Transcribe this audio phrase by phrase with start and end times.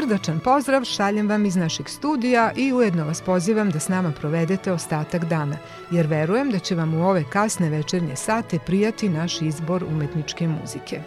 [0.00, 4.72] Srdačan pozdrav šaljem vam iz našeg studija i ujedno vas pozivam da s nama provedete
[4.72, 5.56] ostatak dana,
[5.90, 11.00] jer verujem da će vam u ove kasne večernje sate prijati naš izbor umetničke muzike.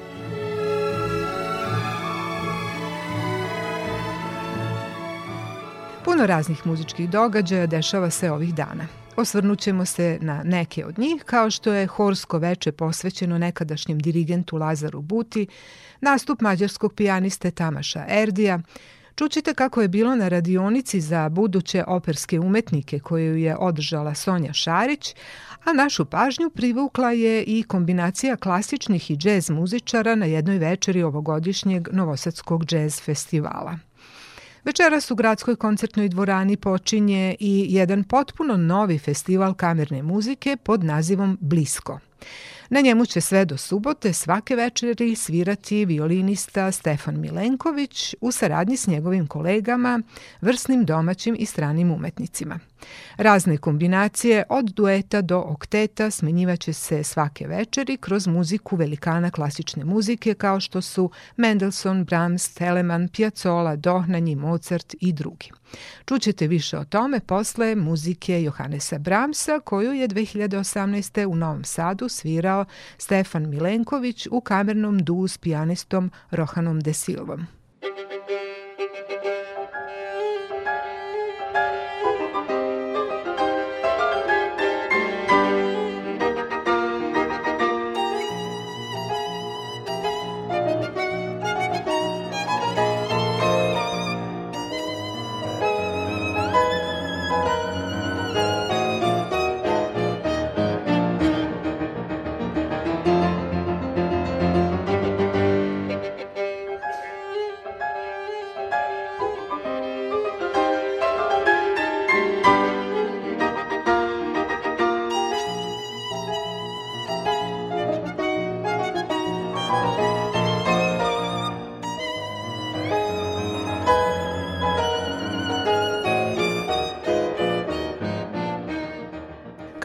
[6.06, 9.03] Puno raznih muzičkih događaja dešava se ovih dana.
[9.16, 15.02] Osvrnućemo se na neke od njih, kao što je Horsko veče posvećeno nekadašnjem dirigentu Lazaru
[15.02, 15.48] Buti,
[16.02, 18.60] nastup mađarskog pijaniste Tamaša Erdija,
[19.16, 25.16] Čućite kako je bilo na radionici za buduće operske umetnike koju je održala Sonja Šarić,
[25.64, 31.88] a našu pažnju privukla je i kombinacija klasičnih i džez muzičara na jednoj večeri ovogodišnjeg
[31.92, 33.78] Novosadskog džez festivala.
[34.66, 41.38] Večeras u gradskoj koncertnoj dvorani počinje i jedan potpuno novi festival kamerne muzike pod nazivom
[41.42, 42.00] Blisko.
[42.74, 48.88] Na njemu će sve do subote svake večeri svirati violinista Stefan Milenković u saradnji s
[48.88, 50.02] njegovim kolegama,
[50.42, 52.60] vrsnim domaćim i stranim umetnicima.
[53.18, 60.34] Razne kombinacije od dueta do okteta smenjivaće se svake večeri kroz muziku velikana klasične muzike
[60.34, 65.52] kao što su Mendelssohn, Brahms, Telemann, Piazzolla, Dohnanji, Mozart i drugi.
[66.06, 71.26] Čućete više o tome posle muzike Johannesa Brahmsa koju je 2018.
[71.26, 72.63] u Novom Sadu svirao
[72.98, 77.48] Stefan Milenković u kamernom duu s pijanistom Rohanom de Silvom.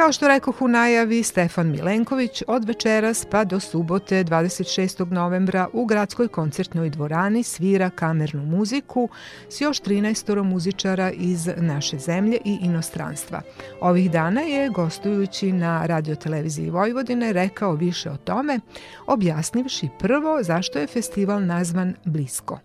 [0.09, 5.13] Kao što rekoh u najavi, Stefan Milenković od večeras pa do subote 26.
[5.13, 9.09] novembra u gradskoj koncertnoj dvorani svira kamernu muziku
[9.49, 13.41] s još 13 muzičara iz naše zemlje i inostranstva.
[13.81, 18.61] Ovih dana je, gostujući na radioteleviziji Vojvodine, rekao više o tome,
[19.07, 22.59] objasnivši prvo zašto je festival nazvan Blisko.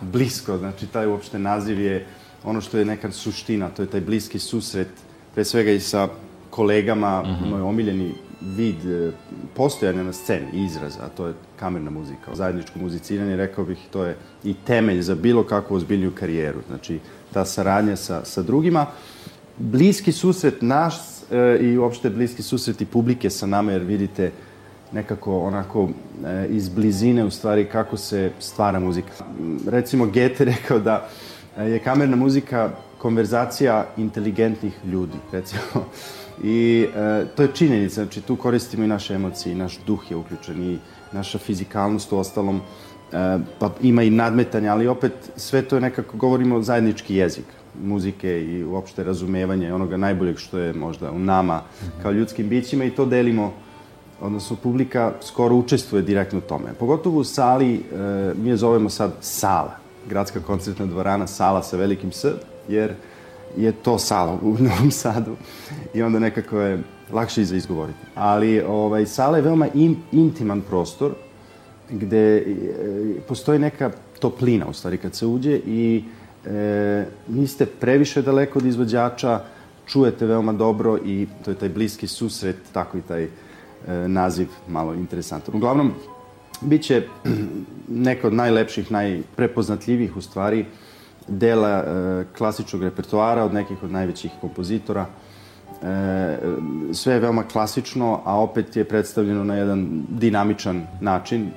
[0.00, 2.06] Blisko, znači taj uopšte naziv je
[2.44, 4.88] ono što je nekad suština, to je taj bliski susret,
[5.34, 6.08] pre svega i sa
[6.50, 7.50] kolegama, mm -hmm.
[7.50, 9.10] moj omiljeni vid e,
[9.54, 12.34] postojanja na sceni, izraza, a to je kamerna muzika.
[12.34, 16.58] Zajedničko muziciranje, rekao bih, to je i temelj za bilo kakvu ozbiljniju karijeru.
[16.68, 16.98] Znači,
[17.32, 18.86] ta saradnja sa, sa drugima.
[19.56, 20.94] Bliski susret naš
[21.30, 24.30] e, i uopšte bliski susret i publike sa nama, jer vidite
[24.92, 25.88] nekako onako
[26.24, 29.12] e, iz blizine u stvari kako se stvara muzika.
[29.66, 31.08] Recimo, Goethe rekao da
[31.56, 35.62] je kamerna muzika konverzacija inteligentnih ljudi, recimo.
[36.44, 40.16] I e, to je činjenica, znači tu koristimo i naše emocije, i naš duh je
[40.16, 40.78] uključen i
[41.12, 42.60] naša fizikalnost u ostalom,
[43.12, 47.44] e, pa ima i nadmetanja, ali opet sve to je nekako, govorimo zajednički jezik
[47.82, 51.62] muzike i uopšte razumevanje onoga najboljeg što je možda u nama
[52.02, 53.52] kao ljudskim bićima i to delimo
[54.20, 56.72] odnosno publika skoro učestvuje direktno u tome.
[56.78, 57.80] Pogotovo u sali, e,
[58.36, 59.76] mi je zovemo sad sala,
[60.08, 62.24] gradska koncertna dvorana, sala sa velikim S,
[62.68, 62.94] jer
[63.56, 65.36] je to sala u Novom Sadu
[65.94, 67.98] i onda nekako je lakše i za izgovoriti.
[68.14, 71.14] Ali ovaj, sala je veoma in, intiman prostor
[71.90, 72.44] gde e,
[73.28, 76.04] postoji neka toplina u stvari kad se uđe i
[76.46, 79.40] e, niste previše daleko od izvođača,
[79.86, 83.28] čujete veoma dobro i to je taj bliski susret, tako i taj e,
[84.08, 85.54] naziv malo interesantan.
[85.54, 85.92] Uglavnom,
[86.60, 87.02] bit će
[87.88, 90.64] neka od najlepših, najprepoznatljivih u stvari
[91.28, 95.06] dela e, klasičnog repertoara od nekih od najvećih kompozitora.
[95.82, 96.38] E,
[96.92, 101.50] sve je veoma klasično, a opet je predstavljeno na jedan dinamičan način.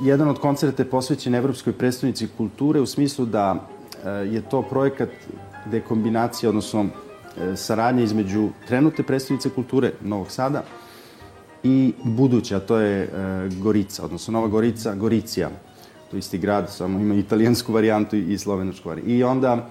[0.00, 3.54] Jedan od koncerta je posvećen Evropskoj predstavnici kulture u smislu da
[4.04, 5.08] e, je to projekat
[5.68, 10.64] gde je kombinacija, odnosno e, saradnja između trenutne predstavnice kulture Novog Sada
[11.62, 13.08] i buduća, a to je e,
[13.62, 15.50] Gorica, odnosno Nova Gorica, Goricija.
[16.10, 19.10] To je isti grad, samo ima italijansku varijantu i slovenačku varijantu.
[19.10, 19.68] I onda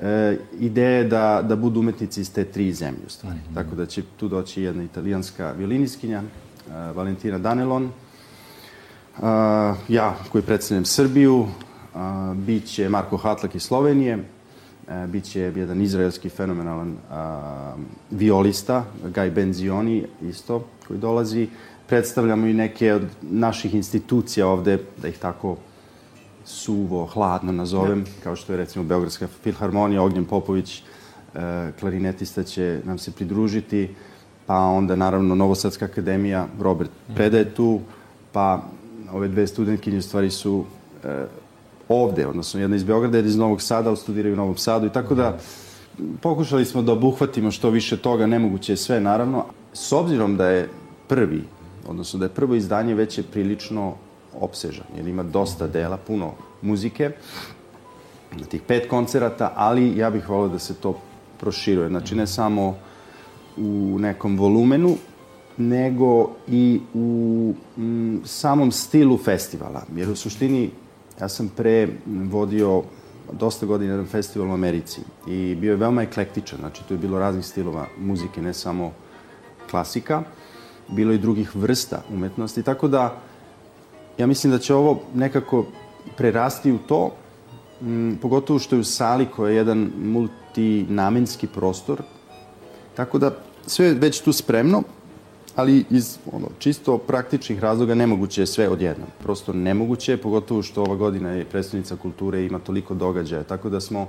[0.00, 3.36] e, ideja je da, da budu umetnici iz te tri zemlje u stvari.
[3.36, 3.54] Mm -hmm.
[3.54, 7.90] Tako da će tu doći jedna italijanska violiniskinja, e, Valentina Danelon,
[9.88, 11.46] ja koji predstavljam Srbiju,
[11.94, 14.24] a, bit će Marko Hatlak iz Slovenije,
[14.88, 17.74] a, e, bit će jedan izraelski fenomenalan a,
[18.10, 21.48] violista, Gaj Benzioni isto, koji dolazi.
[21.86, 25.56] Predstavljamo i neke od naših institucija ovde, da ih tako
[26.44, 28.04] suvo, hladno nazovem, ne.
[28.22, 30.82] kao što je recimo Beogradska filharmonija, Ognjen Popović,
[31.34, 33.94] e, klarinetista će nam se pridružiti,
[34.46, 37.80] pa onda naravno Novosadska akademija, Robert predaje tu,
[38.32, 38.62] pa
[39.12, 40.64] ove dve studentkinje u stvari su
[41.04, 41.24] e,
[41.88, 45.14] ovde, odnosno jedna iz Beograda, jedna iz Novog Sada, studiraju u Novom Sadu i tako
[45.14, 45.38] da
[46.20, 49.44] pokušali smo da obuhvatimo što više toga, nemoguće je sve naravno.
[49.72, 50.68] S obzirom da je
[51.08, 51.44] prvi,
[51.88, 53.94] odnosno da je prvo izdanje već je prilično
[54.40, 56.32] opsežan, jer ima dosta dela, puno
[56.62, 57.10] muzike,
[58.32, 60.98] na tih pet koncerata, ali ja bih volio da se to
[61.40, 61.88] proširuje.
[61.88, 62.76] Znači, ne samo
[63.56, 64.96] u nekom volumenu,
[65.56, 69.82] nego i u m, samom stilu festivala.
[69.96, 70.70] Jer u suštini
[71.20, 72.82] ja sam pre vodio
[73.32, 77.18] dosta godina jedan festival u Americi i bio je veoma eklektičan, znači tu je bilo
[77.18, 78.92] raznih stilova muzike, ne samo
[79.70, 80.22] klasika,
[80.88, 83.20] bilo i drugih vrsta umetnosti, tako da
[84.18, 85.66] ja mislim da će ovo nekako
[86.16, 87.10] prerasti u to,
[87.80, 92.02] m, pogotovo što je u sali koja je jedan multinamenski prostor,
[92.94, 94.82] tako da sve je već tu spremno,
[95.56, 99.08] ali iz ono, čisto praktičnih razloga nemoguće je sve odjednom.
[99.22, 103.42] Prosto nemoguće je, pogotovo što ova godina je predstavnica kulture ima toliko događaja.
[103.42, 104.06] Tako da smo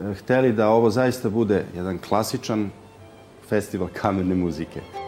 [0.00, 2.70] e, hteli da ovo zaista bude jedan klasičan
[3.48, 5.03] festival kamerne muzike.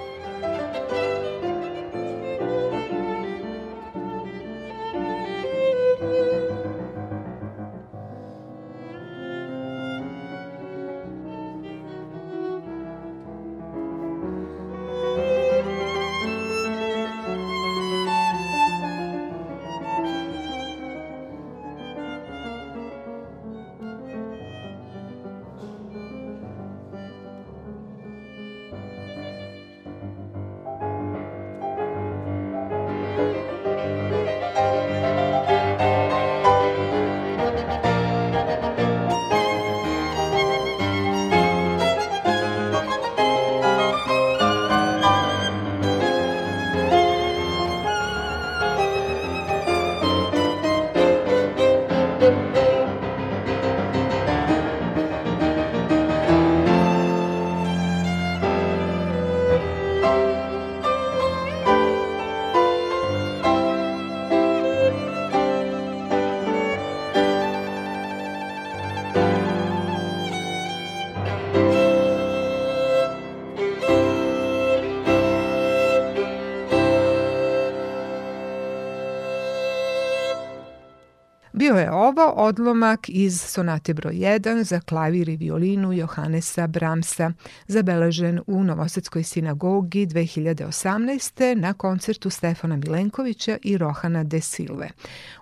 [82.47, 87.33] Odlomak iz sonate broj 1 za klavir i violinu Johanesa Bramsa,
[87.67, 91.55] zabeležen u Novosadskoj sinagogi 2018.
[91.55, 94.89] na koncertu Stefana Milenkovića i Rohana de Silve.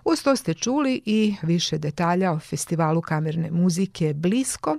[0.05, 4.77] Uz to ste čuli i više detalja o festivalu kamerne muzike Blisko,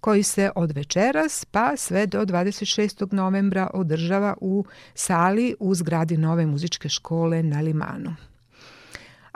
[0.00, 3.12] koji se od večeras pa sve do 26.
[3.12, 8.14] novembra održava u sali u zgradi Nove muzičke škole na Limanu.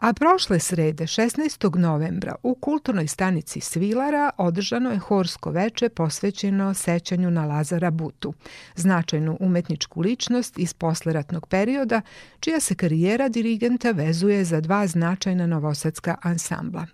[0.02, 1.78] A prošle srede, 16.
[1.78, 8.34] novembra, u kulturnoj stanici Svilara održano je horsko veče posvećeno sećanju na Lazara Butu,
[8.76, 12.00] značajnu umetničku ličnost iz posleratnog perioda,
[12.40, 16.86] čija se karijera dirigenta vezuje za dva značajna novosadska ansambla.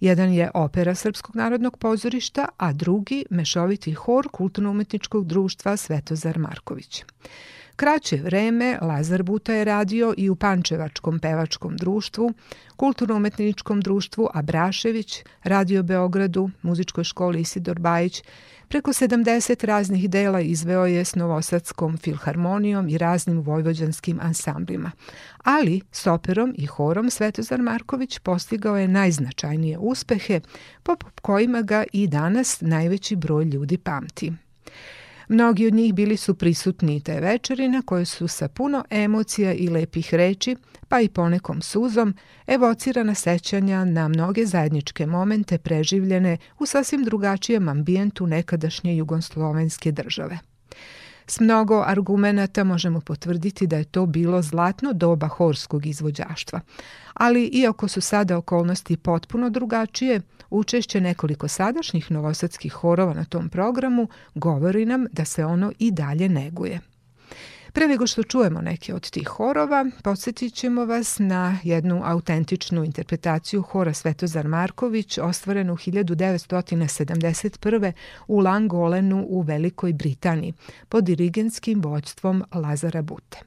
[0.00, 7.04] Jedan je opera Srpskog narodnog pozorišta, a drugi mešoviti hor kulturno-umetničkog društva Svetozar Marković.
[7.76, 12.32] Kraće vreme Lazar Buta je radio i u Pančevačkom pevačkom društvu,
[12.76, 18.22] Kulturno-umetničkom društvu Abrašević, Radio Beogradu, Muzičkoj školi Isidor Bajić,
[18.72, 24.90] Preko 70 raznih dela izveo je s Novosadskom filharmonijom i raznim vojvođanskim ansamblima.
[25.44, 30.40] Ali s operom i horom Svetozar Marković postigao je najznačajnije uspehe,
[30.82, 34.32] po kojima ga i danas najveći broj ljudi pamti.
[35.32, 39.68] Mnogi od njih bili su prisutni te večeri na koje su sa puno emocija i
[39.68, 40.56] lepih reči,
[40.88, 42.14] pa i ponekom suzom,
[42.46, 50.51] evocirana sećanja na mnoge zajedničke momente preživljene u sasvim drugačijem ambijentu nekadašnje jugoslovenske države.
[51.32, 56.60] S mnogo argumenata možemo potvrditi da je to bilo zlatno doba horskog izvođaštva.
[57.14, 60.20] Ali iako su sada okolnosti potpuno drugačije,
[60.50, 66.28] učešće nekoliko sadašnjih novosadskih horova na tom programu govori nam da se ono i dalje
[66.28, 66.80] neguje.
[67.74, 73.62] Pre nego što čujemo neke od tih horova, podsjetit ćemo vas na jednu autentičnu interpretaciju
[73.62, 77.92] hora Svetozar Marković, ostvarenu 1971.
[78.28, 80.52] u Langolenu u Velikoj Britaniji,
[80.88, 83.38] pod dirigenskim vođstvom Lazara Bute.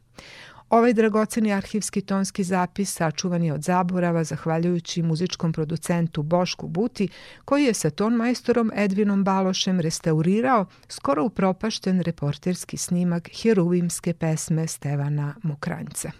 [0.75, 7.07] Ovaj dragoceni arhivski tonski zapis sačuvan je od zaborava zahvaljujući muzičkom producentu Bošku Buti,
[7.45, 15.35] koji je sa ton majstorom Edvinom Balošem restaurirao skoro upropašten reporterski snimak heruvimske pesme Stevana
[15.43, 16.11] Mokranjca.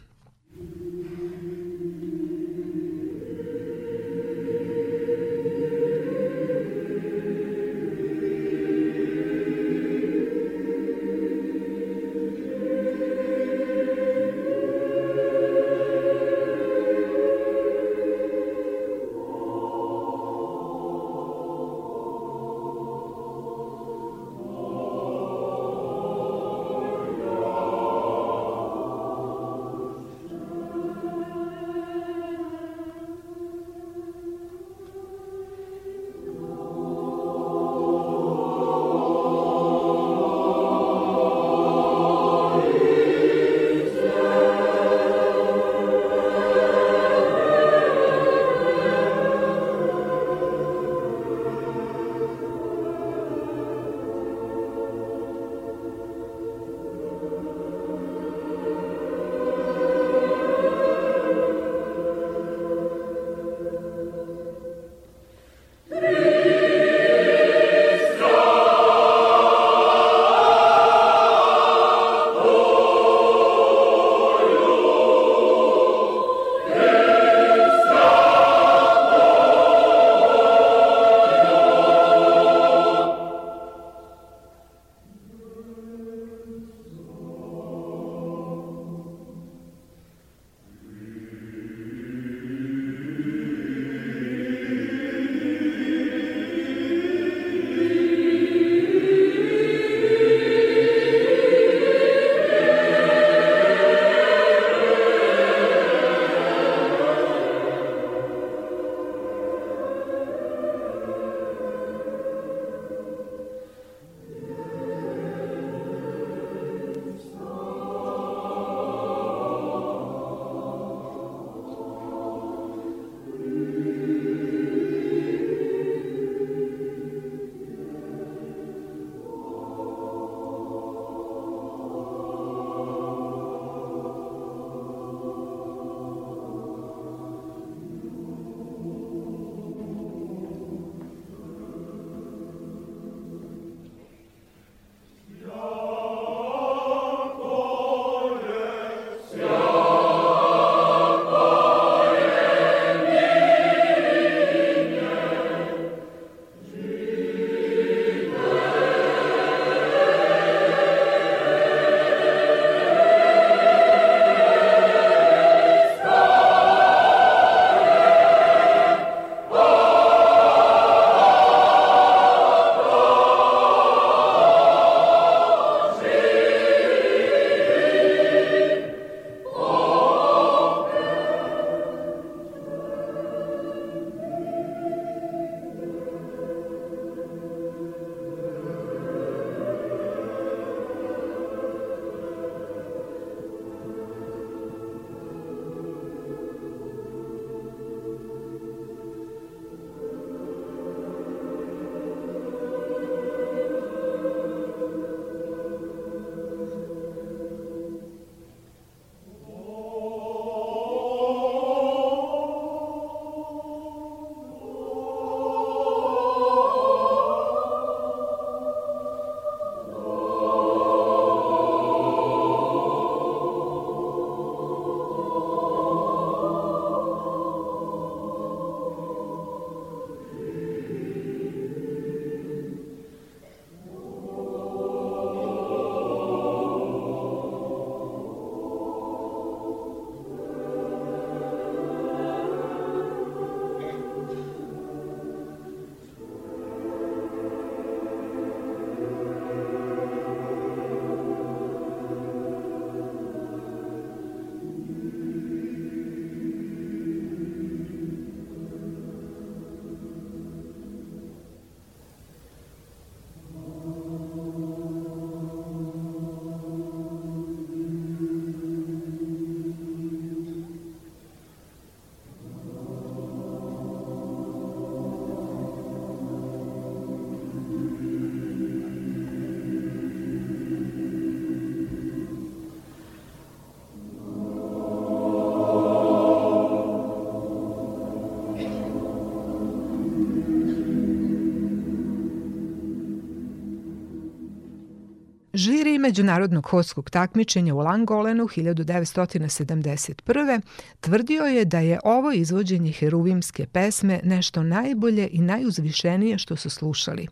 [296.05, 300.61] Međunarodnog horskog takmičenja u Langolenu 1971.
[300.99, 307.27] tvrdio je da je ovo izvođenje heruvimske pesme nešto najbolje i najuzvišenije što su slušali.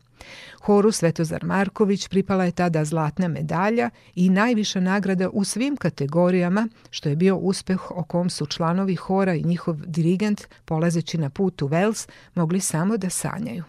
[0.62, 7.10] Horu Svetozar Marković pripala je tada zlatna medalja i najviša nagrada u svim kategorijama, što
[7.10, 11.68] je bio uspeh o kom su članovi hora i njihov dirigent, polazeći na put u
[11.68, 13.64] Vels, mogli samo da sanjaju.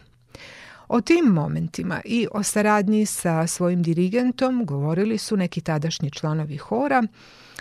[0.89, 7.03] O tim momentima i o saradnji sa svojim dirigentom govorili su neki tadašnji članovi hora,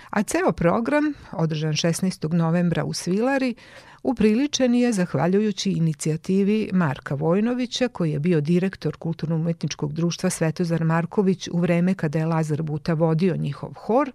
[0.10, 2.34] a ceo program, održan 16.
[2.34, 3.56] novembra u Svilari,
[4.04, 11.60] upriličen je zahvaljujući inicijativi Marka Vojnovića, koji je bio direktor Kulturno-umetničkog društva Svetozar Marković u
[11.60, 14.12] vreme kada je Lazar Buta vodio njihov hor,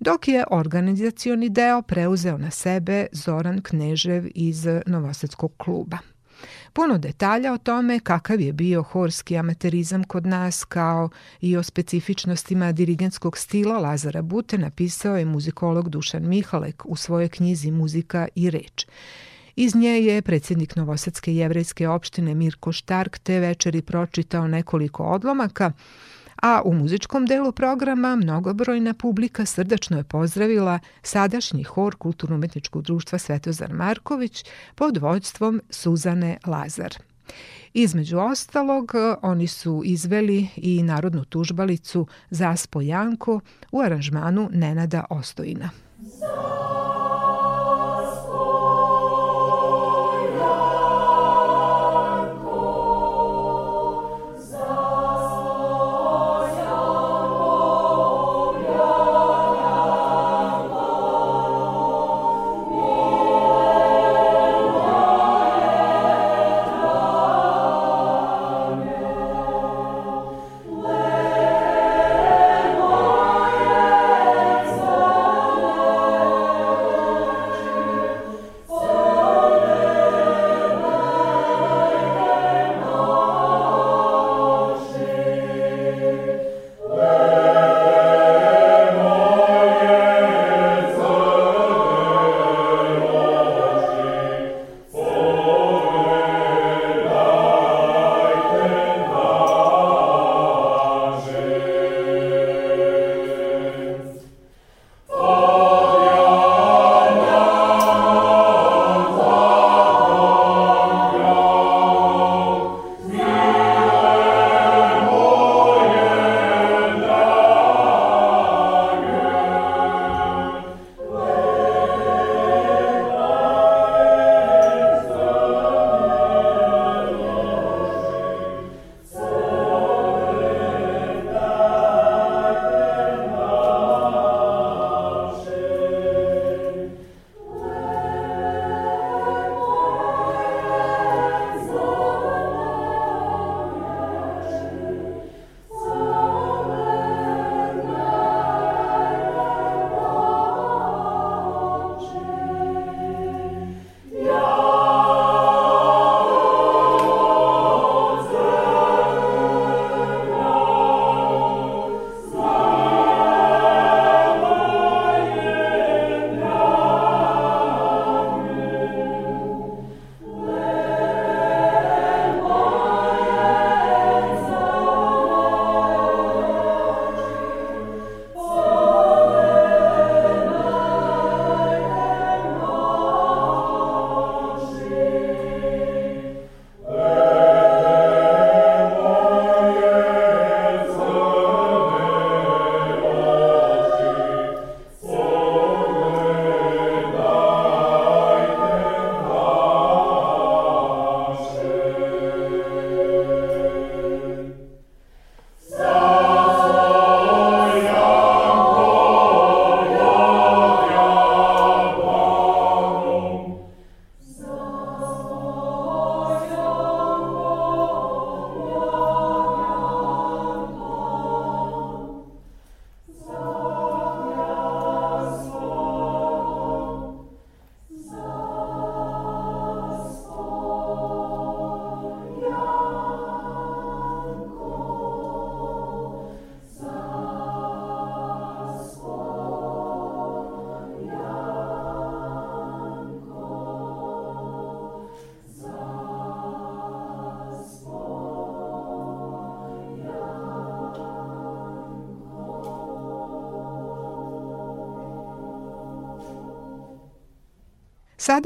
[0.00, 5.98] dok je organizacioni deo preuzeo na sebe Zoran Knežev iz Novosadskog kluba.
[6.72, 11.08] Puno detalja o tome kakav je bio horski amaterizam kod nas kao
[11.40, 17.70] i o specifičnostima dirigentskog stila Lazara Bute napisao je muzikolog Dušan Mihalek u svojoj knjizi
[17.70, 18.86] Muzika i reč.
[19.56, 25.72] Iz nje je predsjednik Novosadske jevrejske opštine Mirko Štark te večeri pročitao nekoliko odlomaka,
[26.42, 33.72] a u muzičkom delu programa mnogobrojna publika srdačno je pozdravila sadašnji hor Kulturno-umetničkog društva Svetozar
[33.72, 36.94] Marković pod vođstvom Suzane Lazar.
[37.72, 43.40] Između ostalog, oni su izveli i narodnu tužbalicu Zaspo Janko
[43.72, 45.70] u aranžmanu Nenada Ostojina.
[46.00, 47.07] Zaspo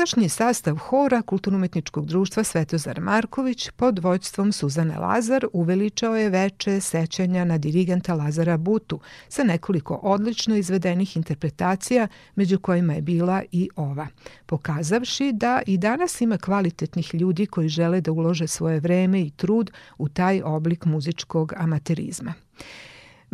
[0.03, 7.45] Sadašnji sastav hora Kulturno-umetničkog društva Svetozar Marković pod vođstvom Suzane Lazar uveličao je veče sećanja
[7.45, 14.07] na dirigenta Lazara Butu sa nekoliko odlično izvedenih interpretacija, među kojima je bila i ova,
[14.47, 19.71] pokazavši da i danas ima kvalitetnih ljudi koji žele da ulože svoje vreme i trud
[19.99, 22.35] u taj oblik muzičkog amaterizma.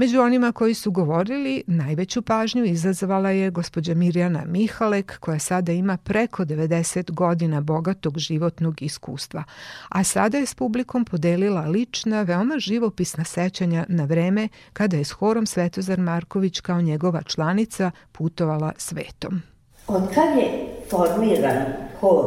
[0.01, 5.97] Među onima koji su govorili, najveću pažnju izazvala je gospođa Mirjana Mihalek, koja sada ima
[5.97, 9.45] preko 90 godina bogatog životnog iskustva,
[9.89, 15.11] a sada je s publikom podelila lična, veoma živopisna sećanja na vreme kada je s
[15.11, 19.43] horom Svetozar Marković kao njegova članica putovala svetom.
[19.87, 21.65] Od kad je formiran
[22.01, 22.27] hor,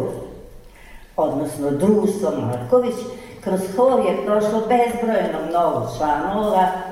[1.15, 2.95] odnosno društvo Marković,
[3.43, 6.90] kroz hor je prošlo bezbrojno mnogo članova,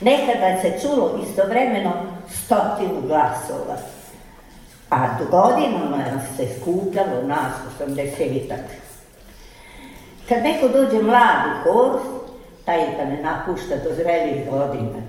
[0.00, 1.92] Nekada se čulo istovremeno
[2.28, 3.76] stotinu glasova,
[4.90, 6.04] a godinama
[6.36, 8.60] se skupljalo nas osamdesetak.
[10.28, 12.00] Kad neko dođe mlad u hor,
[12.64, 15.00] taj ga ne napušta do zrelih godina.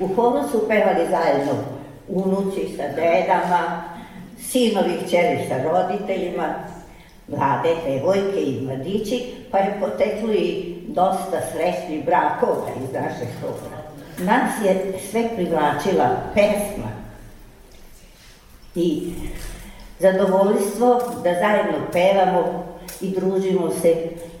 [0.00, 1.52] U horu su pevali zajedno
[2.08, 3.82] unuci sa dedama,
[4.40, 6.54] sinovi kćeri sa roditeljima,
[7.28, 13.77] mlade devojke i mladići, pa je poteklo i dosta srećnih brakova iz naše hora
[14.18, 16.88] nas je sve privlačila pesma.
[18.74, 19.12] I
[19.98, 22.64] zadovoljstvo da zajedno pevamo
[23.00, 23.94] i družimo se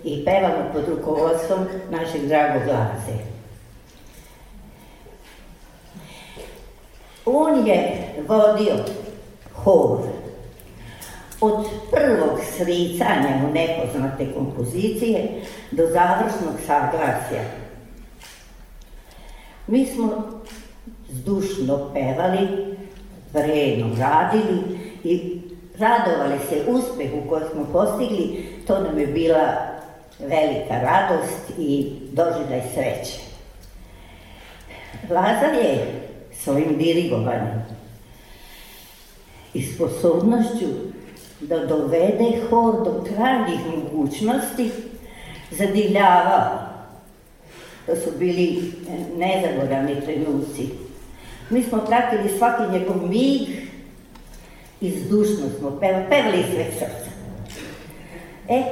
[0.04, 3.18] i pevamo pod rukovodstvom našeg dragog Laze.
[7.24, 8.74] On je vodio
[9.54, 9.98] hor.
[11.40, 15.28] Od prvog sricanja u nepoznate kompozicije
[15.70, 17.42] do završnog saglasja
[19.68, 20.40] Mi smo
[21.10, 22.48] zdušno pevali,
[23.32, 24.60] vredno radili
[25.04, 25.40] i
[25.78, 29.56] radovali se uspehu koji smo postigli, to nam je bila
[30.18, 33.20] velika radost i doživljaj sreće.
[35.10, 36.02] Lazar je
[36.32, 37.64] svojim dirigovanjem
[39.54, 40.66] i sposobnošću
[41.40, 44.70] da dovede hor do krajnjih mogućnosti
[45.50, 46.67] zadivljavao
[47.88, 48.72] To su bili
[49.16, 50.68] nezaboravni trenuci.
[51.50, 53.48] Mi smo pratili svaki njegov mig
[54.80, 57.10] i zdušno smo pevali, pevali sve srca.
[58.48, 58.62] E,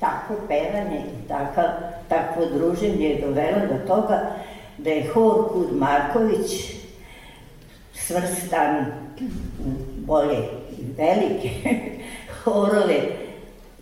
[0.00, 1.60] tako pevanje tako,
[2.08, 4.30] takvo druženje je dovelo do toga
[4.78, 6.74] da je hor Kud Marković
[7.94, 8.86] svrstan
[9.96, 10.38] bolje
[10.78, 11.50] i velike
[12.44, 13.00] horove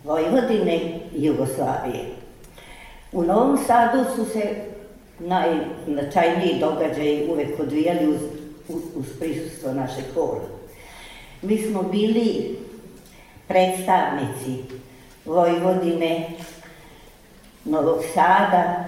[0.05, 0.77] Vojvodine
[1.15, 2.05] i Jugoslavije.
[3.13, 4.68] U Novom Sadu su se
[5.21, 8.21] najznačajniji događaji uvek odvijali uz,
[8.69, 10.45] uz prisustvo naše hora.
[11.43, 12.59] Mi smo bili
[13.49, 14.63] predstavnici
[15.25, 16.31] Vojvodine,
[17.65, 18.85] Novog Sada,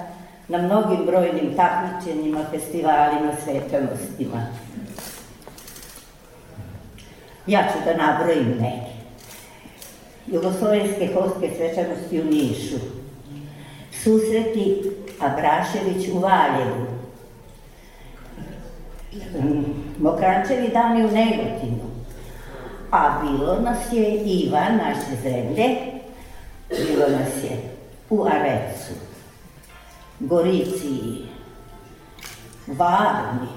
[0.48, 4.46] na mnogim brojnim takmičenjima, festivalima, svečanostima.
[7.46, 8.90] Ja ću da nabrojim neke.
[10.26, 12.76] Jugoslovenske horske svečanosti u Nišu,
[14.02, 14.82] susreti
[15.20, 16.86] Abrašević u Valjevu,
[19.98, 21.90] Mokrančevi dani u Negotinu,
[22.90, 25.76] a bilo nas je Ivan naše zemlje,
[26.68, 27.62] bilo nas je
[28.10, 28.92] u Arecu,
[30.20, 30.98] Gorici,
[32.66, 33.48] Varni,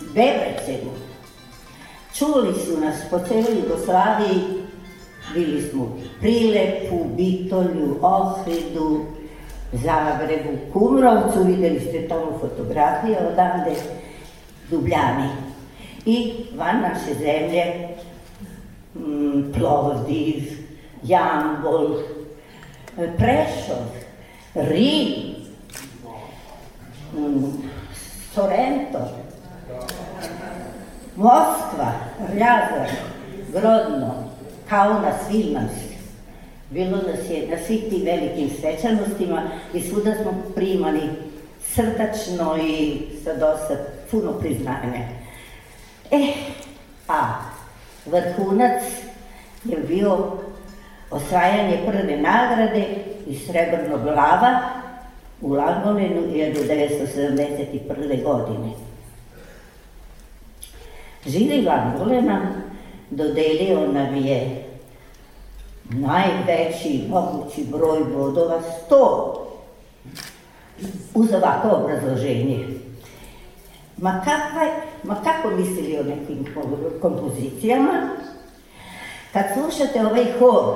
[0.00, 0.90] Debrecenu.
[2.14, 4.62] Čuli su nas po celoj Jugoslaviji
[5.34, 5.88] Bili smo u
[6.20, 9.04] Prilepu, Bitolju, Ohridu,
[9.72, 13.74] Zagrebu, Kumrovcu, videli ste tamo fotografije odande,
[14.70, 15.28] Dubljani.
[16.04, 17.88] I van naše zemlje,
[18.94, 20.42] mm, Plovdiv,
[21.02, 21.98] Jambol,
[22.96, 23.86] Prešov,
[24.54, 25.34] Rim,
[27.16, 27.52] mm,
[28.34, 29.08] Sorrento,
[31.16, 31.92] Moskva,
[32.34, 32.90] Rjazar,
[33.52, 34.14] Grodno,
[34.68, 35.60] kao na svima.
[36.72, 39.42] Bilo nas je na svih tim velikim svečanostima
[39.74, 41.00] i svuda smo primali
[41.60, 43.74] srdačno i sa dosta
[44.10, 45.08] puno priznanja.
[46.10, 46.32] E,
[47.08, 47.34] a
[48.06, 48.82] vrhunac
[49.64, 50.32] je bio
[51.10, 52.86] osvajanje prve nagrade
[53.26, 54.60] i srebrnog lava
[55.40, 58.22] u Langolenu 1971.
[58.22, 58.72] godine.
[61.26, 62.40] Živi Langolena
[63.10, 64.61] dodelio nam je
[65.92, 69.42] najveći mogući broj bodova, 100,
[71.14, 72.66] uz ovako obrazloženje.
[73.96, 74.66] Ma, kakva,
[75.02, 76.46] ma kako mislili o nekim
[77.00, 78.08] kompozicijama?
[79.32, 80.74] Kad slušate ovaj hor,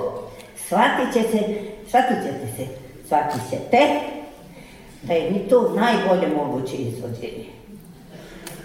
[0.67, 2.67] shvatit ćete, shvatit ćete se,
[3.07, 4.01] shvatit ćete
[5.03, 7.47] da je mi to najbolje moguće izvođenje.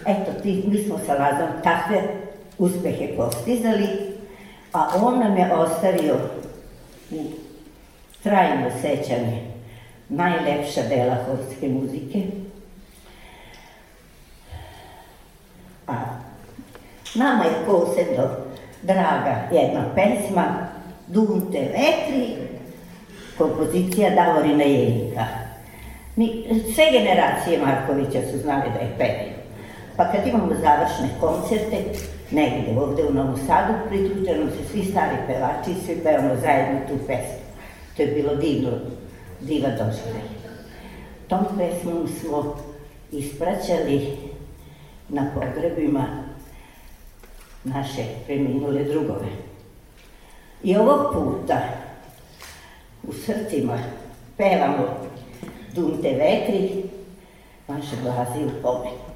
[0.05, 2.01] Eto, ti, mi smo sa Lazom takve
[2.57, 3.87] uspehe postizali,
[4.73, 6.15] a on nam je ostavio
[8.23, 9.41] trajno sećanje
[10.09, 12.19] najlepša dela horske muzike.
[15.87, 15.93] A
[17.15, 18.29] nama je posebno
[18.81, 20.67] draga jedna pesma
[21.07, 22.35] Dunte vetri,
[23.37, 25.25] kompozicija Davorina Jenika.
[26.15, 29.40] Mi, sve generacije Markovića su znali da je pevaju.
[30.01, 31.77] Pa kad imamo završne koncerte,
[32.31, 36.97] negde ovde u Novom Sadu, priključe se svi stari pevači i svi pevamo zajedno tu
[37.07, 37.45] pesmu.
[37.95, 38.69] To je bilo divno,
[39.41, 40.27] diva doživljaj.
[41.27, 42.55] Tom pesmom smo
[43.11, 44.17] ispraćali
[45.09, 46.05] na pogrebima
[47.63, 49.27] naše preminule drugove.
[50.63, 51.61] I ovog puta
[53.03, 53.77] u srcima
[54.37, 54.97] pevamo
[55.75, 56.83] Dunte vetri,
[57.67, 59.10] naše glazi u pomenu.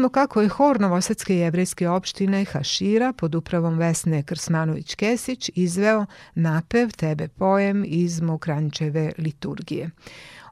[0.00, 7.28] Smo kako je hor Novosadske jevrejske opštine Hašira pod upravom Vesne Krsmanović-Kesić izveo napev Tebe
[7.28, 9.90] pojem iz Mokrančeve liturgije.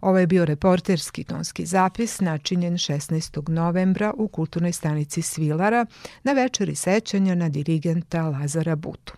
[0.01, 3.49] Ovo je bio reporterski tonski zapis načinjen 16.
[3.49, 5.87] novembra u kulturnoj stanici Svilara
[6.23, 9.18] na večeri sećanja na dirigenta Lazara Butu.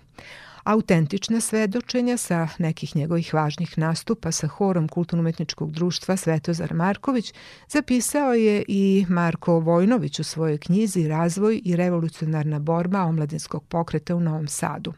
[0.64, 7.34] Autentična svedočenja sa nekih njegovih važnih nastupa sa horom Kulturno-umetničkog društva Svetozar Marković
[7.68, 14.20] zapisao je i Marko Vojnović u svojoj knjizi Razvoj i revolucionarna borba omladinskog pokreta u
[14.20, 14.92] Novom Sadu.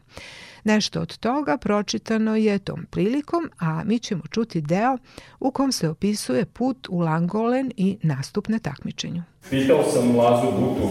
[0.63, 4.97] Nešto od toga pročitano je tom prilikom, a mi ćemo čuti deo
[5.39, 9.23] u kom se opisuje put u Langolen i nastup na takmičenju.
[9.49, 10.89] Pitao sam Lazu Butu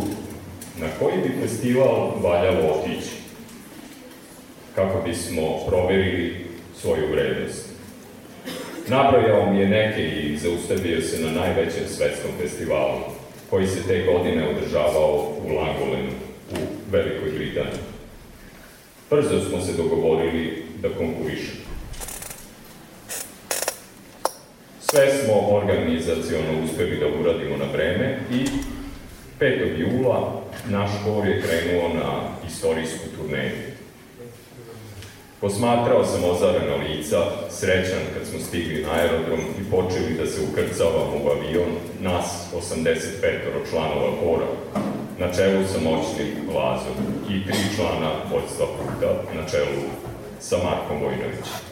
[0.81, 3.22] na koji bi festival valjalo otići
[4.75, 6.47] kako bismo proverili
[6.81, 7.69] svoju vrednost.
[8.89, 13.01] Nabrojao mi je neke i zaustavio se na najvećem svetskom festivalu,
[13.51, 16.11] koji se te godine održavao u Langolenu,
[16.53, 16.57] u
[16.91, 17.81] Velikoj Britaniji.
[19.11, 21.63] Brzo smo se dogovorili da konkurišemo.
[24.81, 28.47] Sve smo organizacijono uspeli da uradimo na vreme i
[29.41, 29.79] 5.
[29.79, 33.72] jula naš hor je krenuo na istorijsku turneju.
[35.43, 37.19] Posmatrao sam ozarena lica,
[37.51, 43.71] srećan kad smo stigli na aerodrom i počeli da se ukrcavamo u avion, nas 85
[43.71, 44.47] članova hora,
[45.19, 46.97] na čelu sa moćnim Lazom
[47.31, 49.83] i tri člana vodstva puta na čelu
[50.41, 51.63] sa Markom Vojnovićem.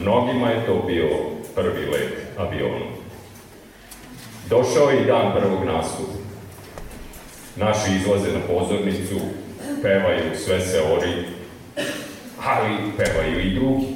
[0.00, 1.08] Mnogima je to bio
[1.54, 2.88] prvi let avionom.
[4.50, 6.18] Došao je i dan prvog nastupa.
[7.56, 9.20] Naši izlaze na pozornicu,
[9.82, 11.34] pevaju sve se ori,
[12.44, 13.86] ali pevaju i drugi.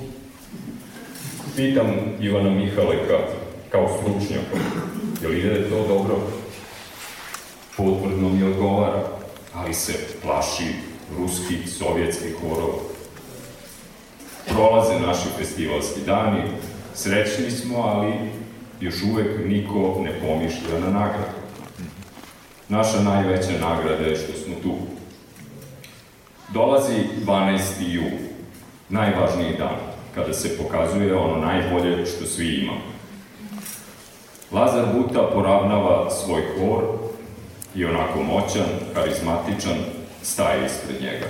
[1.57, 1.87] Pitam
[2.21, 3.19] Ivana Mihaleka,
[3.69, 4.57] kao stručnjaka,
[5.23, 6.17] je li ide to dobro?
[7.77, 9.03] Potvrdno mi odgovara,
[9.55, 10.75] ali se plaši
[11.19, 12.79] ruskih, sovjetskih horova.
[14.49, 16.43] Prolaze naši festivalski dani,
[16.95, 18.13] srećni smo, ali
[18.81, 21.39] još uvek niko ne pomišlja na nagradu.
[22.69, 24.77] Naša najveća nagrada je što smo tu.
[26.55, 26.95] Dolazi
[27.27, 27.61] 12.
[27.81, 28.28] jul,
[28.89, 29.77] najvažniji dan,
[30.15, 32.81] kada se pokazuje ono najbolje što svi imamo.
[34.53, 36.85] Lazar Buta poravnava svoj hor
[37.75, 39.79] i onako moćan, karizmatičan,
[40.23, 41.27] staje ispred njega.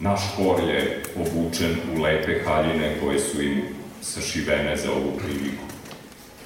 [0.00, 3.62] Naš hor je obučen u lepe haljine koje su im
[4.00, 5.64] sašivene za ovu priliku.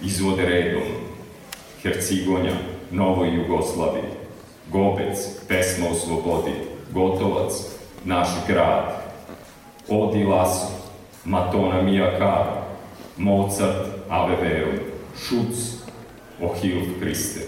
[0.02, 0.82] Izvode redom,
[1.82, 2.54] Hercigonja,
[2.90, 4.10] Novoj Jugoslaviji,
[4.72, 5.18] Gobec,
[5.48, 6.52] Pesma o slobodi,
[6.92, 7.52] Gotovac,
[8.04, 9.07] Naš grad,
[9.88, 10.66] Odi Laso,
[11.24, 12.62] Matona Mijakara,
[13.16, 14.78] Mozart, Ave Verum,
[15.16, 15.78] Šuc,
[16.40, 17.40] O Hilf Kriste,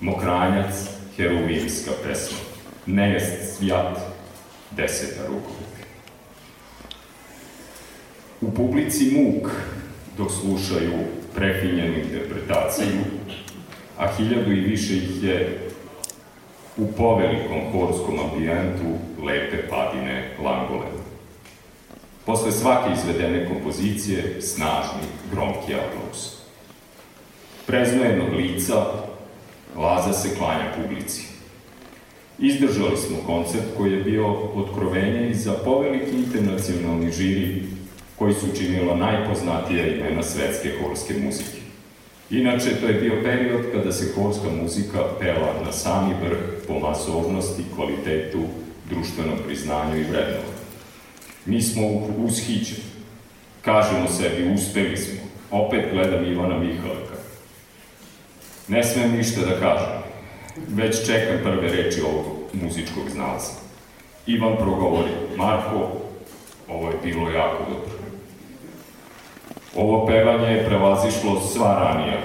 [0.00, 2.38] Mokranjac, Heruvimska pesma,
[2.86, 3.98] Nejest svijat,
[4.70, 5.84] Deseta rukovika.
[8.40, 9.50] U publici muk,
[10.18, 10.92] dok slušaju
[11.34, 13.00] prefinjenu interpretaciju,
[13.98, 15.60] a hiljadu i više ih je
[16.76, 21.03] u povelikom horskom ambijentu lepe padine Langole.
[22.26, 26.18] Posle svake izvedene kompozicije, snažni, gromki aplauz.
[27.66, 28.84] Preznojenog lica,
[29.76, 31.22] Laza se klanja publici.
[32.38, 37.62] Izdržali smo koncert koji je bio otkrovenje i za poveliki internacionalni žiri
[38.18, 41.58] koji su činila najpoznatija imena svetske horske muzike.
[42.30, 47.62] Inače, to je bio period kada se horska muzika pela na sami vrh po masovnosti,
[47.74, 48.42] kvalitetu,
[48.90, 50.63] društvenom priznanju i vrednovanju.
[51.46, 51.82] Mi smo
[52.18, 52.84] ushićeni.
[53.62, 55.20] Kažemo sebi, uspeli smo.
[55.50, 57.14] Opet gledam Ivana Mihalka.
[58.68, 60.04] Ne smem ništa da kažem.
[60.68, 63.52] Već čekam prve reči ovog muzičkog znalca.
[64.26, 65.90] Ivan progovori, Marko,
[66.68, 67.94] ovo je bilo jako dobro.
[69.76, 72.20] Ovo pevanje je prevazišlo sva ranija,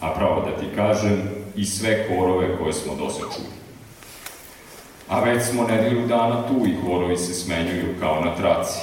[0.00, 1.22] a pravo da ti kažem,
[1.56, 3.55] i sve horove koje smo do čuli.
[5.08, 8.80] A već smo nedelju dana tu i horovi se smenjuju kao na traci.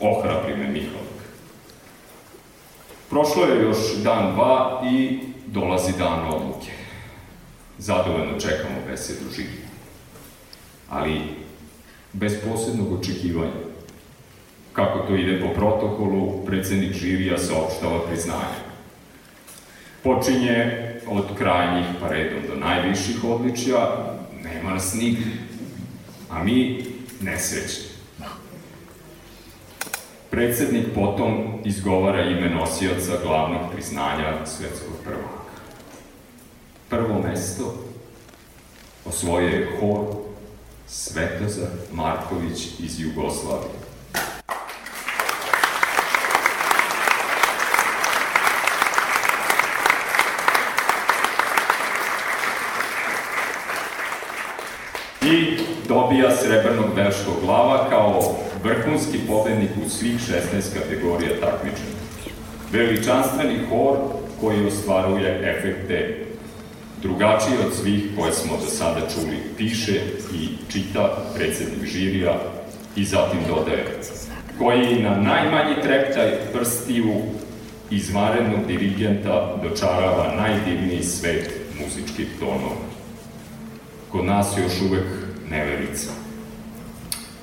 [0.00, 1.16] Ohrabri me Mihalak.
[3.10, 6.72] Prošlo je još dan, dva i dolazi dan odluke.
[7.78, 9.66] Zadovoljno čekamo besedu živi.
[10.90, 11.20] Ali
[12.12, 13.66] bez posebnog očekivanja
[14.76, 18.60] kako to ide po protokolu, predsednik žirija saopštava priznanje.
[20.02, 20.72] Počinje
[21.08, 24.15] od krajnjih pa redom do najviših odličja,
[24.56, 25.30] nema nas nigde,
[26.30, 26.84] a mi
[27.20, 27.84] nesrećni.
[30.30, 35.50] Predsednik potom izgovara ime nosioca glavnog priznanja svetskog prvaka.
[36.88, 37.84] Prvo mesto
[39.04, 40.06] osvoje hor
[40.88, 43.86] Svetozar Marković iz Jugoslavije.
[55.26, 55.58] i
[55.88, 61.96] dobija srebrnog verškog glava kao vrhunski pobednik u svih 16 kategorija takmičenja.
[62.72, 63.96] Veličanstveni hor
[64.40, 66.26] koji ostvaruje efekte
[67.02, 70.00] drugačije od svih koje smo do sada čuli, piše
[70.34, 72.40] i čita predsednik žirija
[72.96, 73.84] i zatim dodaje,
[74.58, 77.14] koji na najmanji treptaj prstiju
[77.90, 82.76] izvarenog dirigenta dočarava najdivniji svet muzičkih tonova
[84.12, 86.10] kod nas još uvek neverica.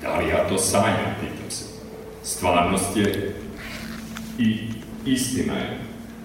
[0.01, 1.63] Da li ja to sanjam, pitam se.
[2.23, 3.35] Stvarnost je
[4.39, 4.57] i
[5.05, 5.77] istina je.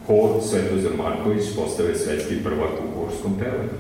[0.06, 3.78] Hor Svetozar Marković postave svetski prvak u horskom pevanju.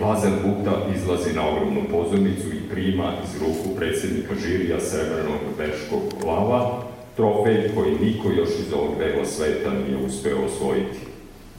[0.00, 6.82] Lazar Bukta izlazi na ogromnu pozornicu i prima iz ruku predsednika žirija srebrnog veškog glava
[7.16, 11.13] trofej koji niko još iz ovog dela sveta nije uspeo osvojiti.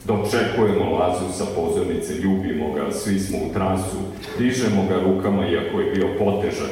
[0.06, 3.96] Dočekujemo Lazu sa pozornice, ljubimo ga, svi smo u transu,
[4.38, 6.70] dižemo ga rukama iako je bio potežak.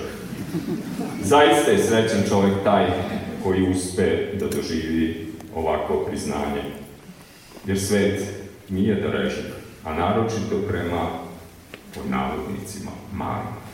[1.23, 2.87] Zaista je srećan čovek taj
[3.43, 6.63] koji uspe da doživi ovako priznanje.
[7.67, 8.23] Jer svet
[8.69, 9.45] nije da režim,
[9.85, 11.09] a naročito prema
[11.95, 13.65] pod navodnicima malima.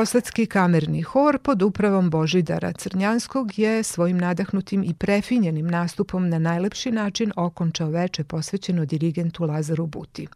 [0.00, 6.90] Novosadski kamerni hor pod upravom Božidara Crnjanskog je svojim nadahnutim i prefinjenim nastupom na najlepši
[6.90, 10.26] način okončao veče posvećeno dirigentu Lazaru Buti.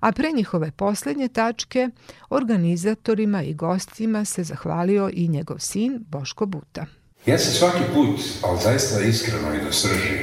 [0.00, 1.88] A pre njihove poslednje tačke
[2.30, 6.86] organizatorima i gostima se zahvalio i njegov sin Boško Buta.
[7.26, 10.18] Ja se svaki put, ali zaista iskreno i do srži,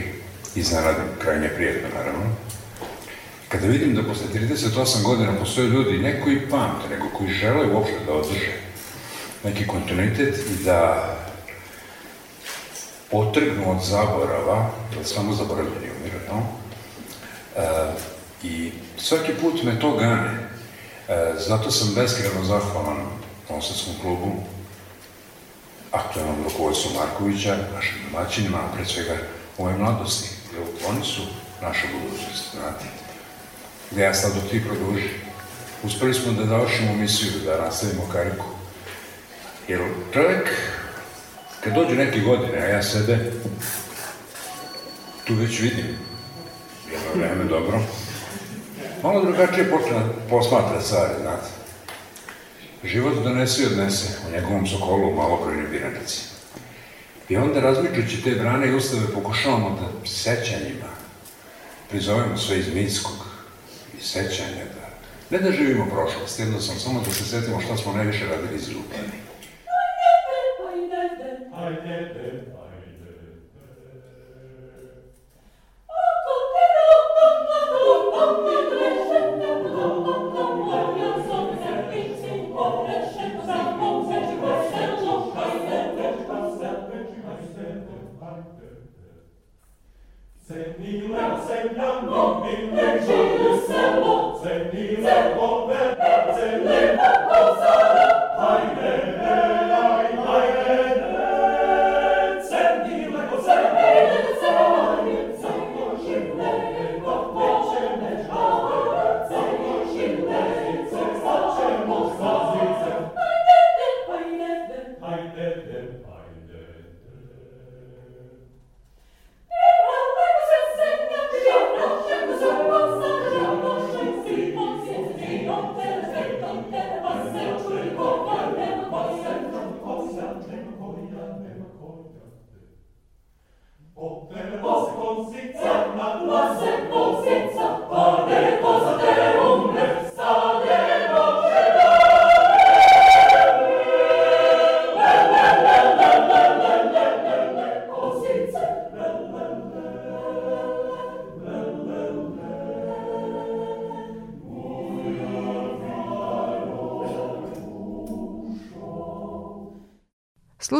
[0.55, 2.35] iznenadim, krajnje prijetno naravno,
[3.49, 8.05] kada vidim da posle 38 godina postoje ljudi, ne koji pamte, nego koji žele uopšte
[8.05, 8.62] da održe
[9.43, 11.09] neki kontinuitet i da
[13.11, 16.43] otrgnu od zaborava, jer samo zaboravljeni umiru, no?
[17.57, 17.93] E,
[18.43, 20.49] I svaki put me to gane.
[21.09, 22.97] E, zato sam beskreno zahvalan
[23.49, 24.31] Novosadskom klubu,
[25.91, 29.17] aktualnom rukovodstvu Markovića, našim domaćinima, a pre svega
[29.57, 31.21] ove mladosti, jer oni su
[31.61, 32.85] naša budućnost, znate.
[33.91, 35.09] Gde ja sad dok ti produži.
[35.83, 38.52] Uspeli smo da završimo misiju, da nastavimo kariku
[39.67, 39.79] Jer
[40.13, 40.49] čovjek,
[41.63, 43.17] kad dođe neke godine, a ja sebe,
[45.27, 45.97] tu već vidim
[46.91, 47.79] jedno vreme dobro,
[49.03, 51.47] malo drugačije počne da posmatra stvari, znate.
[52.83, 56.21] Život donese i odnese, u njegovom sokolu malobrojni biranici.
[57.29, 60.93] I onda razmičući te brane i ustave pokušavamo da sećanjima
[61.89, 63.27] prizovemo sve iz mitskog
[63.97, 64.83] i sećanja da
[65.29, 69.32] ne da živimo prošlost, jednostavno samo da se setimo šta smo najviše radili iz ljubavi.
[90.45, 95.92] Sennile, sennile, mille giorni, sello, sennile, converso.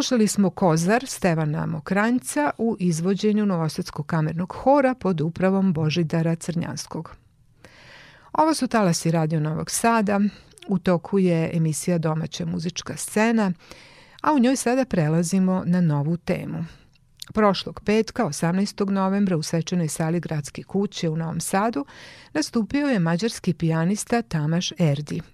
[0.04, 7.16] Slušali smo Kozar Stevana Mokranjca u izvođenju Novosadskog kamernog hora pod upravom Božidara Crnjanskog.
[8.34, 10.20] Ovo su talasi Radio Novog Sada,
[10.68, 13.52] u toku je emisija Domaća muzička scena,
[14.22, 16.66] a u njoj sada prelazimo na novu temu.
[17.34, 18.90] Prošlog petka, 18.
[18.90, 21.86] novembra, u svečanoj sali Gradske kuće u Novom Sadu,
[22.34, 25.22] nastupio je mađarski pijanista Tamaš Erdi–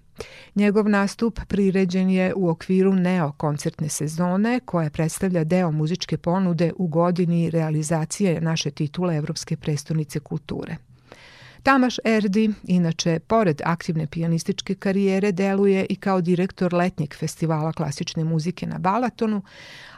[0.54, 6.86] Njegov nastup priređen je u okviru Neo koncertne sezone koja predstavlja deo muzičke ponude u
[6.86, 10.76] godini realizacije naše titule Evropske prestonice kulture.
[11.62, 18.66] Tamaš Erdi, inače, pored aktivne pijanističke karijere, deluje i kao direktor letnjeg festivala klasične muzike
[18.66, 19.42] na Balatonu,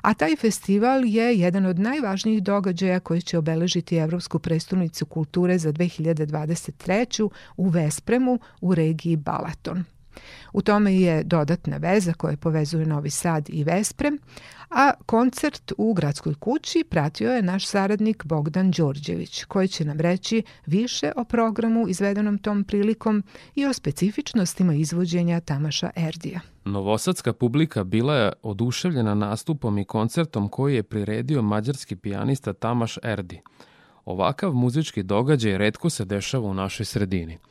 [0.00, 5.72] a taj festival je jedan od najvažnijih događaja koji će obeležiti Evropsku prestonicu kulture za
[5.72, 7.28] 2023.
[7.56, 9.84] u Vespremu u regiji Balaton.
[10.52, 14.18] U tome je dodatna veza koja povezuje Novi Sad i Vesprem,
[14.70, 20.42] a koncert u gradskoj kući pratio je naš saradnik Bogdan Đorđević, koji će nam reći
[20.66, 23.22] više o programu izvedenom tom prilikom
[23.54, 26.40] i o specifičnostima izvođenja Tamaša Erdija.
[26.64, 33.40] Novosadska publika bila je oduševljena nastupom i koncertom koji je priredio mađarski pijanista Tamaš Erdi.
[34.04, 37.38] Ovakav muzički događaj redko se dešava u našoj sredini–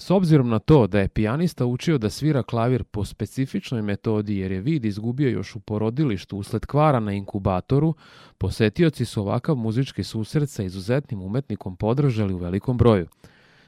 [0.00, 4.52] S obzirom na to da je pijanista učio da svira klavir po specifičnoj metodi jer
[4.52, 7.94] je vid izgubio još u porodilištu usled kvara na inkubatoru,
[8.38, 13.06] posetioci su ovakav muzički susret sa izuzetnim umetnikom podržali u velikom broju.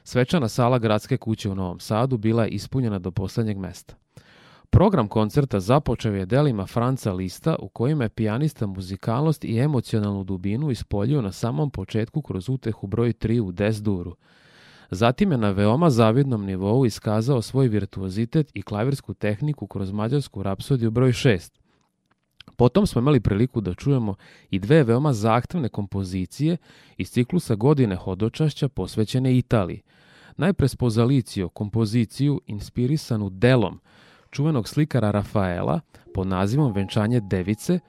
[0.03, 3.95] Svečana sala Gradske kuće u Novom Sadu bila je ispunjena do poslednjeg mesta.
[4.69, 10.71] Program koncerta započeo je delima Franca Lista u kojima je pijanista muzikalnost i emocionalnu dubinu
[10.71, 14.15] ispoljio na samom početku kroz utehu broj 3 u Des Duru–
[14.93, 20.91] Zatim je na veoma zavidnom nivou iskazao svoj virtuozitet i klavirsku tehniku kroz mađarsku rapsodiju
[20.91, 21.59] broj 6.
[22.55, 24.15] Potom smo imali priliku da čujemo
[24.49, 26.57] i dve veoma zahtevne kompozicije
[26.97, 29.81] iz ciklusa godine hodočašća posvećene Italiji.
[30.37, 33.79] Najpre spozalicio kompoziciju inspirisanu delom
[34.31, 35.79] čuvenog slikara Rafaela
[36.13, 37.79] pod nazivom Venčanje device,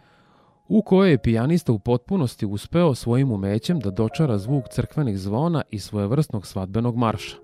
[0.75, 5.79] u kojoj je pijanista u potpunosti uspeo svojim umećem da dočara zvuk crkvenih zvona i
[5.79, 7.37] svojevrsnog svadbenog marša.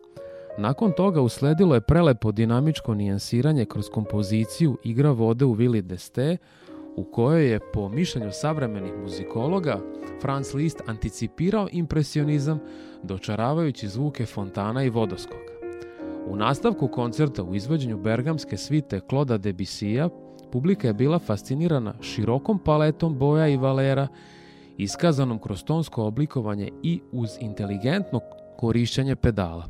[0.59, 6.37] Nakon toga usledilo je prelepo dinamičko nijansiranje kroz kompoziciju Igra vode u Vili Deste,
[6.97, 9.81] u kojoj je, po mišljenju savremenih muzikologa,
[10.21, 12.61] Franz Liszt anticipirao impresionizam,
[13.03, 15.53] dočaravajući zvuke fontana i vodoskoka.
[16.27, 20.09] U nastavku koncerta u izvođenju bergamske svite Kloda Debisija
[20.53, 24.09] Publika je bila fascinirana širokom paletom boja i valera,
[24.77, 28.21] iskazanom kroz tonsko oblikovanje i uz inteligentno
[28.57, 29.69] korišćenje pedala.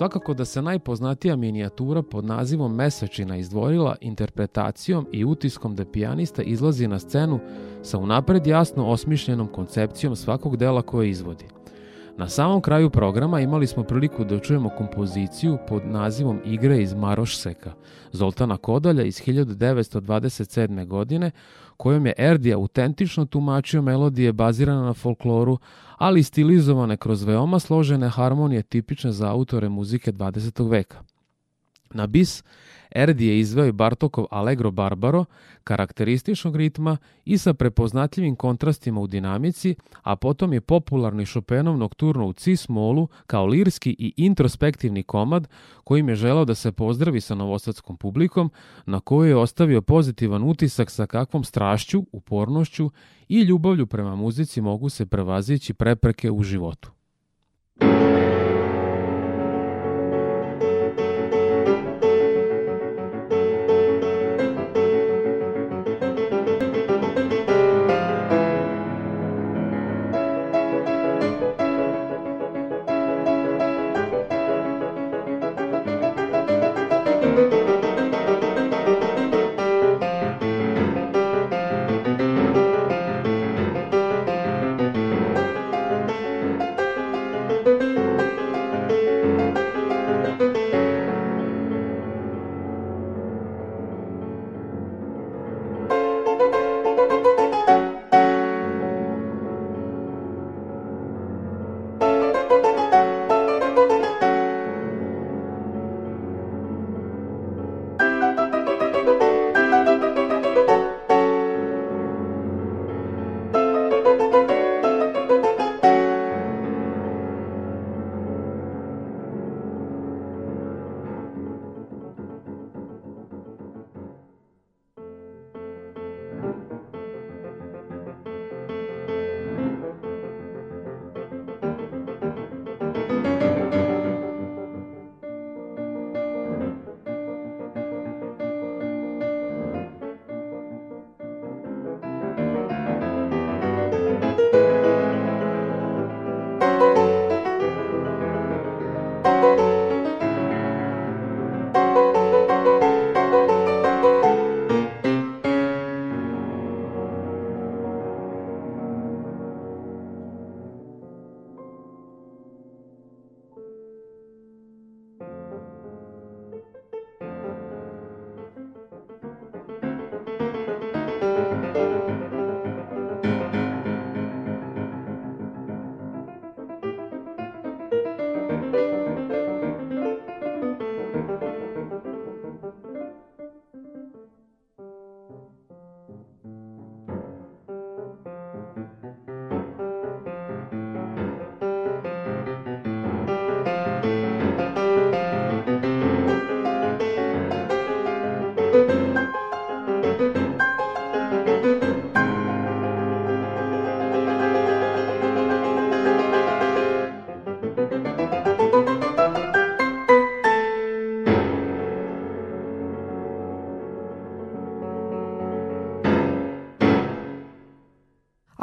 [0.00, 6.88] Svakako da se najpoznatija minijatura pod nazivom Mesečina izdvojila interpretacijom i utiskom da pijanista izlazi
[6.88, 7.40] na scenu
[7.82, 11.44] sa unapred jasno osmišljenom koncepcijom svakog dela koje izvodi.
[12.20, 17.72] Na samom kraju programa imali smo priliku da čujemo kompoziciju pod nazivom Igre iz Marošseka
[18.12, 20.86] Zoltana Kodalja iz 1927.
[20.86, 21.30] godine,
[21.76, 25.58] kojom je Erdi autentično tumačio melodije bazirane na folkloru,
[25.98, 30.70] ali stilizovane kroz veoma složene harmonije tipične za autore muzike 20.
[30.70, 31.09] veka.
[31.94, 32.42] Na bis
[32.90, 35.24] Erdi je izveo i Bartokov Allegro Barbaro,
[35.64, 42.32] karakterističnog ritma i sa prepoznatljivim kontrastima u dinamici, a potom je popularni Chopinov nokturno u
[42.32, 45.48] cis molu kao lirski i introspektivni komad
[45.84, 48.50] kojim je želao da se pozdravi sa novosadskom publikom,
[48.86, 52.90] na koju je ostavio pozitivan utisak sa kakvom strašću, upornošću
[53.28, 56.90] i ljubavlju prema muzici mogu se prevazići prepreke u životu.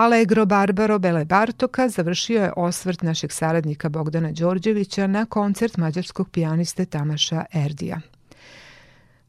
[0.08, 6.86] Allegro Barbaro Bele Bartoka završio je osvrt našeg saradnika Bogdana Đorđevića na koncert mađarskog pijaniste
[6.86, 8.01] Tamaša Erdija.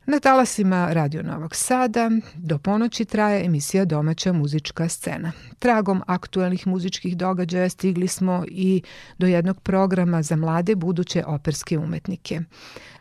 [0.06, 5.32] Na talasima Radio Novog Sada do ponoći traje emisija Domaća muzička scena.
[5.58, 8.82] Tragom aktuelnih muzičkih događaja stigli smo i
[9.18, 12.40] do jednog programa za mlade buduće operske umetnike.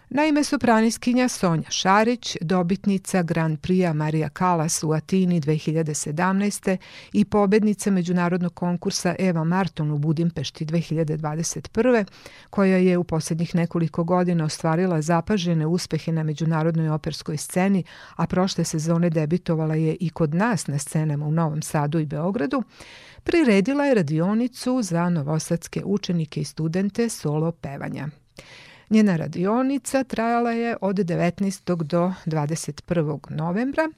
[0.09, 6.77] Naime, sopraniskinja Sonja Šarić, dobitnica Grand Prix Marija Kalas u Atini 2017.
[7.13, 12.05] i pobednica međunarodnog konkursa Eva Marton u Budimpešti 2021.
[12.49, 17.83] koja je u poslednjih nekoliko godina ostvarila zapažene uspehe na međunarodnoj operskoj sceni,
[18.15, 22.63] a prošle sezone debitovala je i kod nas na scenama u Novom Sadu i Beogradu,
[23.23, 28.09] priredila je radionicu za novosadske učenike i studente solo pevanja.
[28.89, 31.83] Njena radionica trajala je od 19.
[31.83, 33.19] do 21.
[33.29, 33.89] novembra,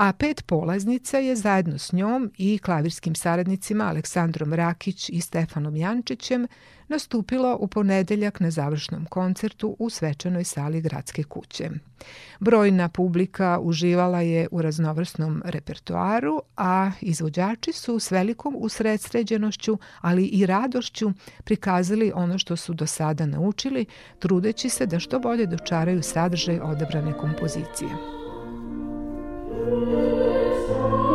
[0.00, 6.46] a pet polaznica je zajedno s njom i klavirskim saradnicima Aleksandrom Rakić i Stefanom Jančićem
[6.88, 11.70] nastupilo u ponedeljak na završnom koncertu u svečanoj sali Gradske kuće.
[12.38, 20.46] Brojna publika uživala je u raznovrsnom repertoaru, a izvođači su s velikom usredsređenošću, ali i
[20.46, 21.12] radošću
[21.44, 23.86] prikazali ono što su do sada naučili,
[24.18, 28.19] trudeći se da što bolje dočaraju sadržaj odabrane kompozicije.
[29.60, 31.09] Christ.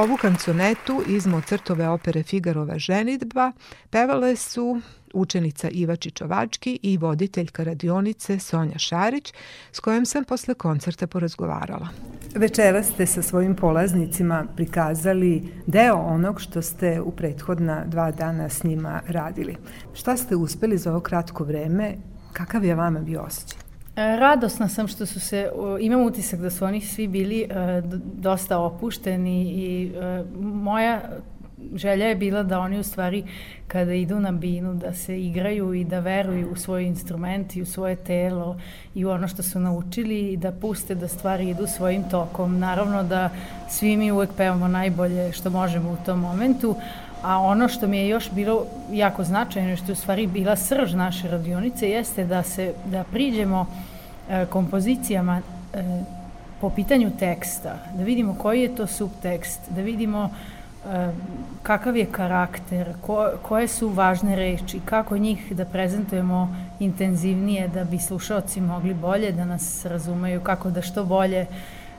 [0.00, 3.52] Ovu kanconetu iz Mozartove opere Figarova ženitba
[3.90, 4.80] pevale su
[5.14, 9.32] učenica Iva Čičovački i voditeljka radionice Sonja Šarić,
[9.72, 11.88] s kojom sam posle koncerta porazgovarala.
[12.34, 18.64] Večera ste sa svojim polaznicima prikazali deo onog što ste u prethodna dva dana s
[18.64, 19.56] njima radili.
[19.94, 21.96] Šta ste uspeli za ovo kratko vreme?
[22.32, 23.69] Kakav je vama bio osjećaj?
[24.00, 27.46] E, radosna sam što su se, imam utisak da su oni svi bili e,
[28.14, 31.00] dosta opušteni i e, moja
[31.74, 33.24] želja je bila da oni u stvari
[33.68, 37.66] kada idu na binu da se igraju i da veruju u svoj instrument i u
[37.66, 38.60] svoje telo
[38.94, 42.58] i u ono što su naučili i da puste da stvari idu svojim tokom.
[42.58, 43.30] Naravno da
[43.68, 46.76] svi mi uvek pevamo najbolje što možemo u tom momentu,
[47.22, 50.94] A ono što mi je još bilo jako značajno, što je u stvari bila srž
[50.94, 53.89] naše radionice, jeste da se da priđemo e,
[54.50, 55.40] kompozicijama
[55.74, 56.02] e,
[56.60, 61.10] po pitanju teksta, da vidimo koji je to subtekst, da vidimo e,
[61.62, 67.98] kakav je karakter, ko, koje su važne reči, kako njih da prezentujemo intenzivnije da bi
[67.98, 71.46] slušalci mogli bolje da nas razumeju, kako da što bolje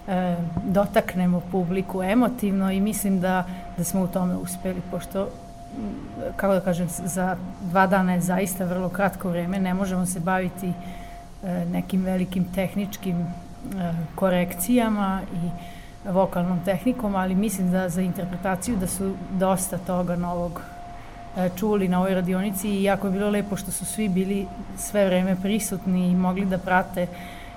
[0.07, 3.43] e, dotaknemo publiku emotivno i mislim da,
[3.77, 5.27] da smo u tome uspeli, pošto
[6.35, 10.67] kako da kažem, za dva dana je zaista vrlo kratko vreme, ne možemo se baviti
[10.67, 11.00] e,
[11.71, 13.25] nekim velikim tehničkim e,
[14.15, 15.49] korekcijama i
[16.09, 20.61] vokalnom tehnikom, ali mislim da za interpretaciju da su dosta toga novog
[21.37, 25.05] e, čuli na ovoj radionici i jako je bilo lepo što su svi bili sve
[25.05, 27.07] vreme prisutni i mogli da prate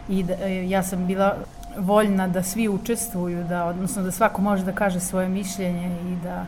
[0.09, 1.37] i da, e, ja sam bila
[1.79, 6.47] voljna da svi učestvuju, da, odnosno da svako može da kaže svoje mišljenje i da,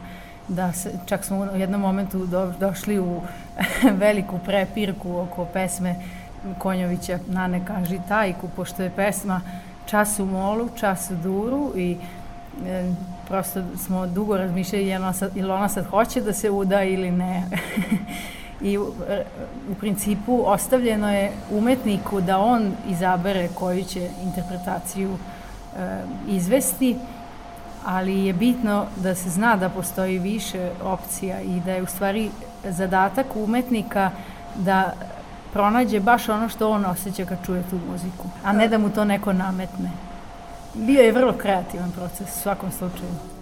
[0.49, 3.21] da se, čak smo u jednom momentu do, došli u
[4.03, 5.95] veliku prepirku oko pesme
[6.59, 9.41] Konjovića Nane kaži tajku, pošto je pesma
[9.87, 11.97] čas u molu, čas u duru i
[12.67, 12.93] e,
[13.29, 17.11] prosto smo dugo razmišljali jel ona sad, jel ona sad hoće da se uda ili
[17.11, 17.43] ne.
[18.61, 18.93] I u,
[19.71, 25.17] u principu ostavljeno je umetniku da on izabere koju će interpretaciju
[25.77, 26.97] e, izvesti,
[27.85, 32.31] ali je bitno da se zna da postoji više opcija i da je u stvari
[32.65, 34.11] zadatak umetnika
[34.57, 34.93] da
[35.57, 39.05] pronađe baš ono što on osjeća kad čuje tu muziku, a ne da mu to
[39.05, 39.91] neko nametne.
[40.75, 43.36] Bio je vrlo kreativan proces u svakom slučaju.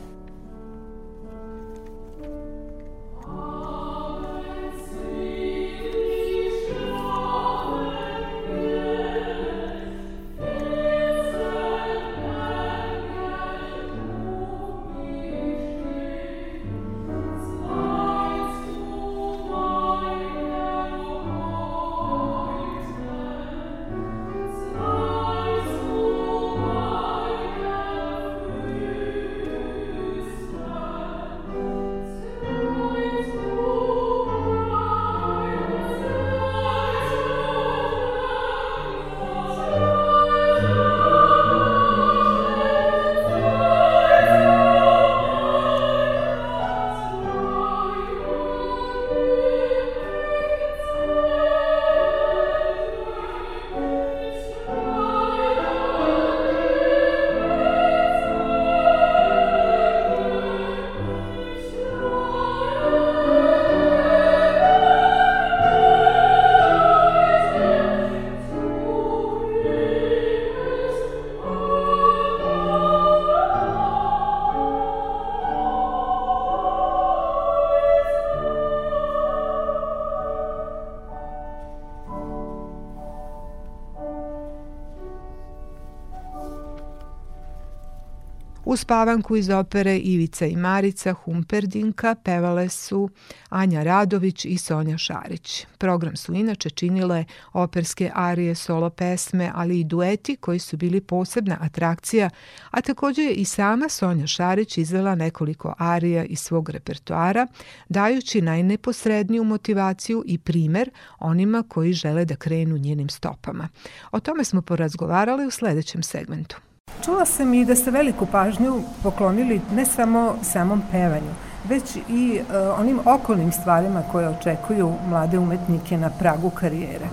[88.74, 93.08] Uz pavanku iz opere Ivica i Marica Humperdinka pevale su
[93.48, 95.66] Anja Radović i Sonja Šarić.
[95.78, 101.56] Program su inače činile operske arije, solo pesme, ali i dueti koji su bili posebna
[101.60, 102.30] atrakcija,
[102.70, 107.46] a takođe je i sama Sonja Šarić izvela nekoliko arija iz svog repertoara,
[107.88, 113.68] dajući najneposredniju motivaciju i primer onima koji žele da krenu njenim stopama.
[114.12, 116.56] O tome smo porazgovarali u sledećem segmentu.
[117.04, 121.30] Čula sam i da ste veliku pažnju poklonili ne samo samom pevanju,
[121.68, 127.06] već i uh, onim okolnim stvarima koje očekuju mlade umetnike na pragu karijere.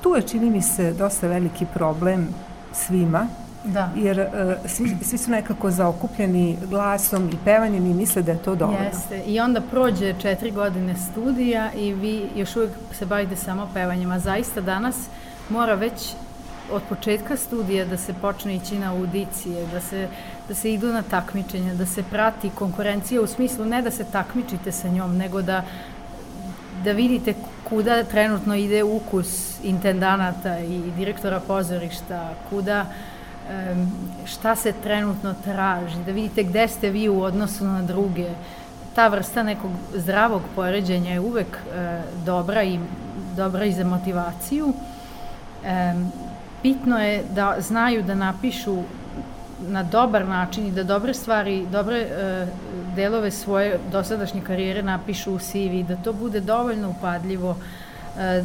[0.00, 2.28] Tu je, čini mi se, dosta veliki problem
[2.72, 3.26] svima,
[3.64, 3.90] Da.
[3.96, 4.26] jer uh,
[4.70, 8.84] svi, svi su nekako zaokupljeni glasom i pevanjem i misle da je to dovoljno.
[8.84, 9.22] Jeste.
[9.26, 14.18] I onda prođe četiri godine studija i vi još uvijek se bavite samo pevanjem, a
[14.18, 14.96] zaista danas
[15.48, 16.14] mora već
[16.72, 20.08] od početka studija da se počne ići na audicije, da se,
[20.48, 24.72] da se idu na takmičenja, da se prati konkurencija u smislu ne da se takmičite
[24.72, 25.64] sa njom, nego da
[26.84, 27.34] da vidite
[27.68, 32.86] kuda trenutno ide ukus intendanata i direktora pozorišta, kuda
[34.24, 38.28] šta se trenutno traži, da vidite gde ste vi u odnosu na druge.
[38.94, 42.78] Ta vrsta nekog zdravog poređenja je uvek e, dobra i
[43.36, 44.72] dobra i za motivaciju.
[46.66, 48.76] Bitno je da znaju da napišu
[49.68, 52.46] na dobar način i da dobre stvari, dobre e,
[52.96, 57.56] delove svoje dosadašnje karijere napišu u CV, da to bude dovoljno upadljivo,
[58.18, 58.44] e,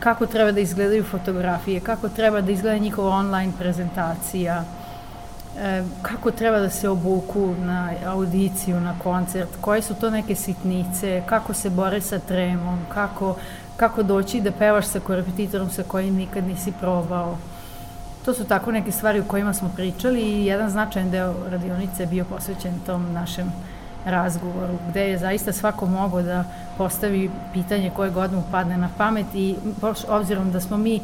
[0.00, 4.64] kako treba da izgledaju fotografije, kako treba da izgleda njihova online prezentacija,
[5.58, 11.22] e, kako treba da se obuku na audiciju, na koncert, koje su to neke sitnice,
[11.26, 13.36] kako se bore sa tremom, kako
[13.76, 17.38] kako doći da pevaš sa korepetitorom sa kojim nikad nisi probao.
[18.24, 22.06] To su tako neke stvari o kojima smo pričali i jedan značajan deo radionice je
[22.06, 23.52] bio posvećen tom našem
[24.04, 26.44] razgovoru, gde je zaista svako mogao da
[26.78, 29.56] postavi pitanje koje god mu padne na pamet i
[30.08, 31.00] obzirom da smo mi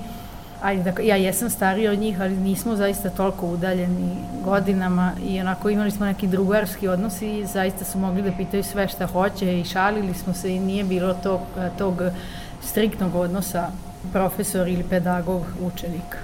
[0.63, 5.71] ajde, da, ja jesam starija od njih, ali nismo zaista toliko udaljeni godinama i onako
[5.71, 9.65] imali smo neki drugarski odnos i zaista su mogli da pitaju sve šta hoće i
[9.65, 11.41] šalili smo se i nije bilo tog,
[11.79, 12.03] tog
[12.63, 13.71] striktnog odnosa
[14.13, 16.17] profesor ili pedagog učenik.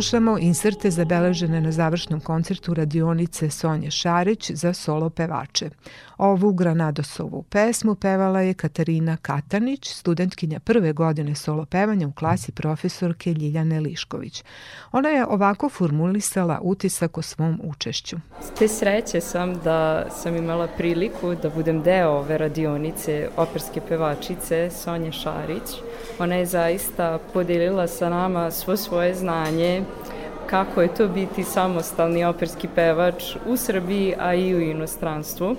[0.00, 5.70] Slušamo inserte zabeležene na završnom koncertu radionice Sonje Šarić za solo pevače.
[6.18, 13.32] Ovu Granadosovu pesmu pevala je Katarina Katanić, studentkinja prve godine solo pevanja u klasi profesorke
[13.32, 14.44] Ljiljane Lišković.
[14.92, 18.16] Ona je ovako formulisala utisak o svom učešću.
[18.58, 25.12] Te sreće sam da sam imala priliku da budem deo ove radionice operske pevačice Sonje
[25.12, 25.70] Šarić.
[26.18, 29.84] Ona je zaista podelila sa nama svo svoje znanje,
[30.46, 35.56] kako je to biti samostalni operski pevač u Srbiji, a i u inostranstvu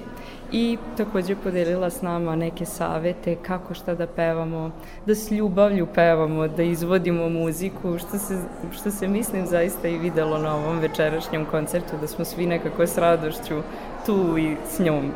[0.52, 4.72] i takođe podelila s nama neke savete kako šta da pevamo,
[5.06, 8.38] da s ljubavlju pevamo, da izvodimo muziku, što se,
[8.72, 12.98] što se mislim zaista i videlo na ovom večerašnjem koncertu, da smo svi nekako s
[12.98, 13.62] radošću
[14.06, 15.12] tu i s njom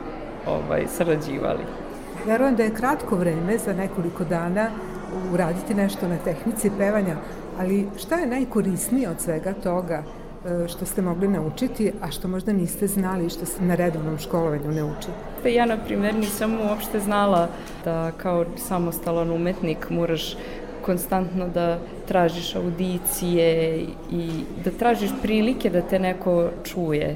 [0.48, 1.64] ovaj, sarađivali.
[2.26, 4.70] Verujem da je kratko vreme za nekoliko dana
[5.34, 7.16] uraditi nešto na tehnici pevanja,
[7.60, 12.54] ali šta je najkorisnije od svega toga e, što ste mogli naučiti, a što možda
[12.54, 15.08] niste znali i što se na redovnom školovanju ne uči?
[15.44, 17.48] Pa ja, na primjer, nisam uopšte znala
[17.86, 20.38] da kao samostalan umetnik moraš
[20.86, 23.80] konstantno da tražiš audicije
[24.12, 24.30] i
[24.64, 27.16] da tražiš prilike da te neko čuje.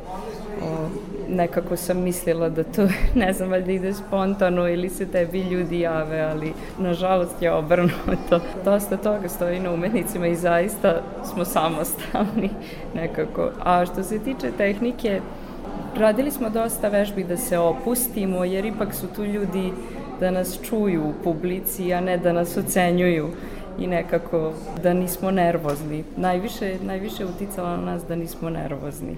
[1.29, 6.21] Nekako sam mislila da to, ne znam, valjda ide spontano ili se tebi ljudi jave,
[6.21, 8.39] ali nažalost je obrnuto.
[8.65, 12.49] Dosta toga stoji na umetnicima i zaista smo samostalni
[12.95, 13.51] nekako.
[13.63, 15.21] A što se tiče tehnike,
[15.97, 19.71] radili smo dosta vežbi da se opustimo, jer ipak su tu ljudi
[20.19, 23.29] da nas čuju u publici, a ne da nas ocenjuju
[23.79, 24.53] i nekako
[24.83, 26.03] da nismo nervozni.
[26.17, 29.17] Najviše, najviše uticalo na nas da nismo nervozni.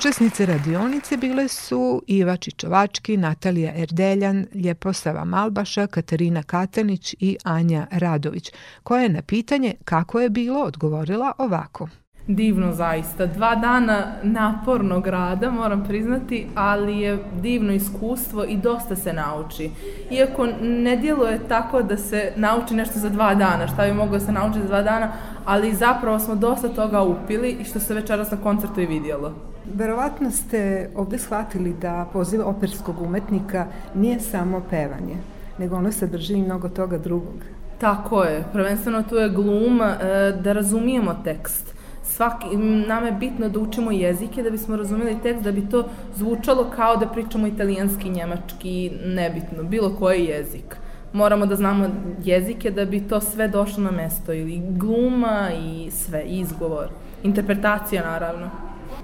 [0.00, 8.52] Učesnice radionice bile su Iva Čičovački, Natalija Erdeljan, Ljeposava Malbaša, Katarina Katanić i Anja Radović,
[8.82, 11.88] koja je na pitanje kako je bilo odgovorila ovako.
[12.26, 13.26] Divno zaista.
[13.26, 19.70] Dva dana napornog rada, moram priznati, ali je divno iskustvo i dosta se nauči.
[20.10, 24.24] Iako ne djeluje tako da se nauči nešto za dva dana, šta bi moglo da
[24.24, 25.12] se nauči za dva dana,
[25.44, 29.50] ali zapravo smo dosta toga upili i što se večeras na koncertu i vidjelo.
[29.74, 35.16] Verovatno ste ovde shvatili da poziv operskog umetnika nije samo pevanje,
[35.58, 37.44] nego ono sadrži i mnogo toga drugog.
[37.78, 38.44] Tako je.
[38.52, 39.96] Prvenstveno tu je glum e,
[40.42, 41.74] da razumijemo tekst
[42.10, 42.56] Svaki,
[42.86, 46.96] nama je bitno da učimo jezike da bismo razumeli tekst, da bi to zvučalo kao
[46.96, 50.76] da pričamo italijanski, njemački, nebitno, bilo koji jezik.
[51.12, 51.88] Moramo da znamo
[52.24, 56.88] jezike da bi to sve došlo na mesto, ili gluma i sve, izgovor.
[57.22, 58.50] Interpretacija, naravno.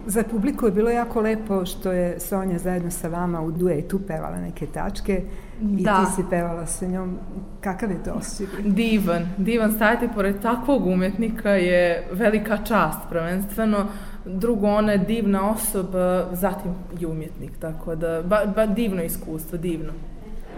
[0.07, 4.37] Za publiku je bilo jako lepo što je Sonja zajedno sa vama u duetu pevala
[4.37, 5.23] neke tačke
[5.63, 6.05] i Da.
[6.05, 7.19] ti si pevala sa njom.
[7.61, 8.63] Kakav je to osjećaj?
[8.65, 13.87] Divan, divan stajati pored takvog umetnika je velika čast prvenstveno.
[14.25, 19.93] Drugo, ona je divna osoba, zatim i umjetnik, tako da, ba, ba divno iskustvo, divno.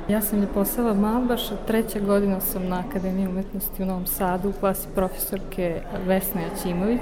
[0.09, 4.89] Ja sam Ljeposava Malbaša, treća godina sam na Akademiji umetnosti u Novom Sadu u klasi
[4.95, 7.01] profesorke Vesne Jačimović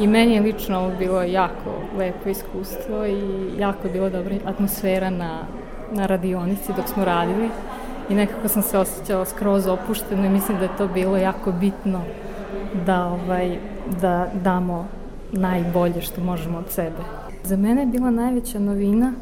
[0.00, 5.10] i meni je lično ovo bilo jako lepo iskustvo i jako je bilo dobra atmosfera
[5.10, 5.38] na,
[5.92, 7.48] na radionici dok smo radili
[8.10, 12.02] i nekako sam se osjećala skroz opušteno i mislim da je to bilo jako bitno
[12.86, 13.58] da, ovaj,
[14.00, 14.88] da damo
[15.32, 17.02] najbolje što možemo od sebe.
[17.44, 19.12] Za mene je bila najveća novina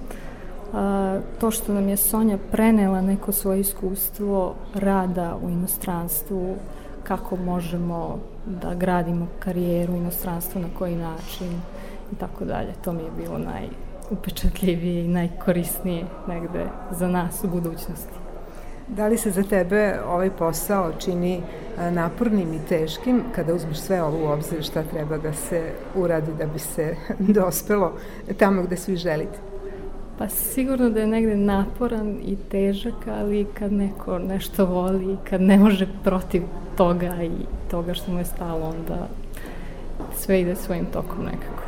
[0.73, 6.57] a, to što nam je Sonja prenela neko svoje iskustvo rada u inostranstvu,
[7.03, 11.61] kako možemo da gradimo karijeru u inostranstvu, na koji način
[12.13, 12.73] i tako dalje.
[12.85, 18.19] To mi je bilo najupečatljivije i najkorisnije negde za nas u budućnosti.
[18.89, 21.43] Da li se za tebe ovaj posao čini
[21.91, 26.47] napornim i teškim kada uzmeš sve ovo u obzir šta treba da se uradi da
[26.47, 26.97] bi se
[27.39, 27.93] dospelo
[28.39, 29.39] tamo gde svi želite?
[30.19, 35.59] Pa sigurno da je negde naporan i težak, ali kad neko nešto voli, kad ne
[35.59, 36.43] može protiv
[36.77, 37.31] toga i
[37.71, 39.09] toga što mu je stalo, onda
[40.15, 41.68] sve ide svojim tokom nekako.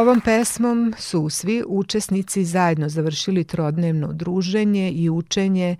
[0.00, 5.76] Ovom pesmom su svi učesnici zajedno završili trodnevno druženje i učenje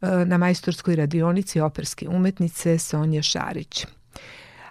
[0.00, 3.86] e, na majstorskoj radionici operske umetnice Sonje Šarić.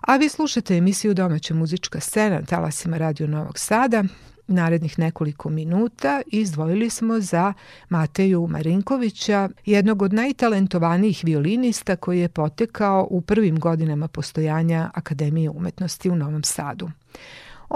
[0.01, 4.03] A vi slušate emisiju Domaća muzička scena na talasima Radio Novog Sada.
[4.47, 7.53] Narednih nekoliko minuta izdvojili smo za
[7.89, 16.09] Mateju Marinkovića, jednog od najtalentovanijih violinista koji je potekao u prvim godinama postojanja Akademije umetnosti
[16.09, 16.89] u Novom Sadu.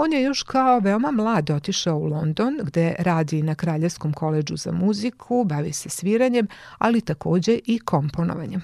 [0.00, 4.72] On je još kao veoma mlad otišao u London gde radi na Kraljevskom koleđu za
[4.72, 6.46] muziku, bavi se sviranjem,
[6.78, 8.62] ali takođe i komponovanjem.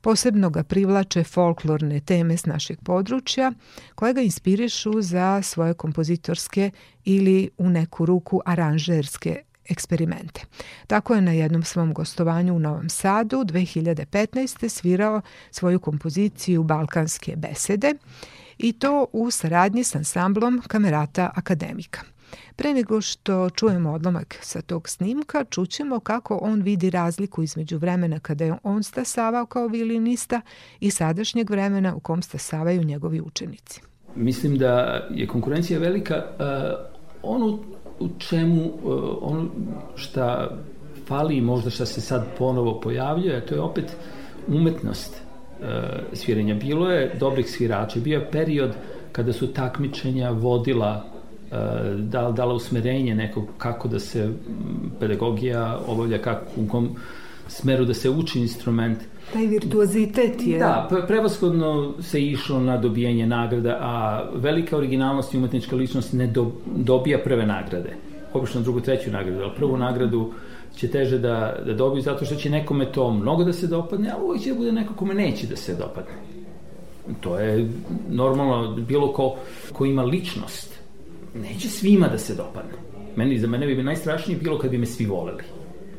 [0.00, 3.52] Posebno ga privlače folklorne teme s našeg područja
[3.94, 6.70] koje ga inspirišu za svoje kompozitorske
[7.04, 10.40] ili u neku ruku aranžerske eksperimente.
[10.86, 14.68] Tako je na jednom svom gostovanju u Novom Sadu 2015.
[14.68, 17.94] svirao svoju kompoziciju Balkanske besede
[18.58, 22.00] i to u saradnji s ansamblom Kamerata Akademika.
[22.56, 28.18] Pre nego što čujemo odlomak sa tog snimka, čućemo kako on vidi razliku između vremena
[28.18, 30.40] kada je on stasavao kao violinista
[30.80, 33.80] i sadašnjeg vremena u kom stasavaju njegovi učenici.
[34.14, 36.14] Mislim da je konkurencija velika.
[36.14, 37.58] Uh, ono
[38.00, 39.48] u čemu, uh, ono
[39.96, 40.50] šta
[41.08, 43.96] fali možda šta se sad ponovo pojavljuje, to je opet
[44.48, 45.25] umetnost
[46.12, 46.54] sviranja.
[46.54, 48.70] Bilo je dobrih svirača, bio je period
[49.12, 54.30] kada su takmičenja vodila uh, dala, dala usmerenje nekog kako da se
[55.00, 56.96] pedagogija obavlja, kako, u kom
[57.48, 58.98] smeru da se uči instrument.
[59.32, 60.58] Taj virtuozitet je...
[60.58, 66.52] Da, prevashodno se išlo na dobijanje nagrada, a velika originalnost i umetnička ličnost ne do,
[66.76, 67.96] dobija prve nagrade.
[68.32, 70.32] Obično drugu, treću nagradu, ali prvu nagradu
[70.76, 74.16] će teže da, da dobiju zato što će nekome to mnogo da se dopadne, a
[74.22, 76.12] uvijek će da bude neko kome neće da se dopadne.
[77.20, 77.70] To je
[78.10, 79.36] normalno, bilo ko,
[79.72, 80.80] ko ima ličnost,
[81.34, 82.72] neće svima da se dopadne.
[83.16, 85.42] Meni, za mene bi najstrašnije bilo kad bi me svi voleli.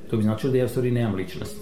[0.09, 1.57] To bi značilo da ja u stvari nemam ličnost.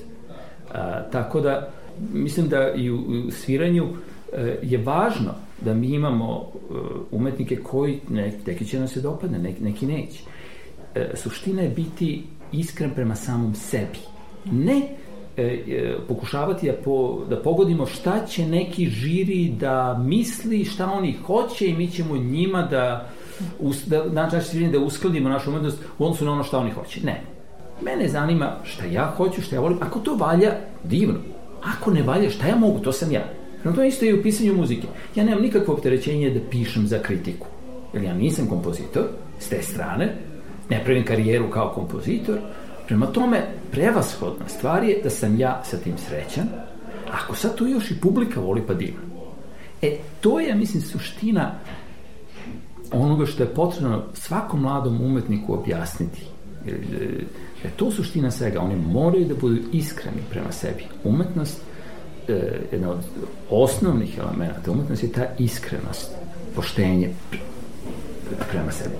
[0.73, 1.69] A, tako da,
[2.13, 2.97] mislim da i u,
[3.27, 3.87] u sviranju
[4.33, 5.31] e, je važno
[5.61, 6.73] da mi imamo e,
[7.11, 10.19] umetnike koji, ne, neki će nam se dopadne, neki, neki neće.
[10.95, 13.99] E, suština je biti iskren prema samom sebi.
[14.51, 14.81] Ne
[15.37, 21.13] e, e, pokušavati da, po, da pogodimo šta će neki žiri da misli, šta oni
[21.25, 23.09] hoće i mi ćemo njima da
[23.59, 27.05] us, da, znači, da uskladimo našu umetnost u odnosu na ono šta oni hoće.
[27.05, 27.21] Ne.
[27.81, 29.77] Mene zanima šta ja hoću, šta ja volim.
[29.81, 30.51] Ako to valja,
[30.83, 31.19] divno.
[31.63, 33.23] Ako ne valja, šta ja mogu, to sam ja.
[33.63, 34.87] No to isto i u pisanju muzike.
[35.15, 37.47] Ja nemam nikakvo opterećenje da pišem za kritiku.
[37.93, 39.03] Jer ja nisam kompozitor,
[39.39, 40.15] s te strane,
[40.69, 42.39] ne pravim karijeru kao kompozitor,
[42.87, 46.47] prema tome prevashodna stvar je da sam ja sa tim srećan,
[47.11, 48.99] ako sad to još i publika voli pa divno.
[49.81, 51.51] E, to je, mislim, suština
[52.91, 56.25] onoga što je potrebno svakom mladom umetniku objasniti.
[56.65, 56.79] Jer,
[57.65, 58.61] je to suština svega.
[58.61, 60.83] Oni moraju da budu iskreni prema sebi.
[61.03, 61.61] Umetnost,
[62.27, 62.99] e, jedna od
[63.49, 66.11] osnovnih elemenata umetnosti je ta iskrenost,
[66.55, 67.09] poštenje
[68.51, 68.95] prema sebi.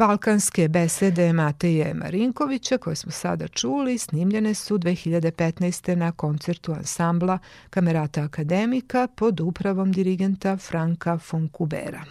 [0.00, 5.94] Balkanske besede Mateje Marinkovića koje smo sada čuli snimljene su 2015.
[5.94, 7.38] na koncertu ansambla
[7.70, 12.04] Kamerata Akademika pod upravom dirigenta Franka Fonkubera.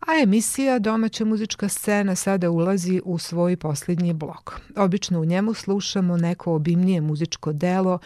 [0.00, 4.60] A emisija Domaća muzička scena sada ulazi u svoj posljednji blok.
[4.76, 7.98] Obično u njemu slušamo neko obimnije muzičko delo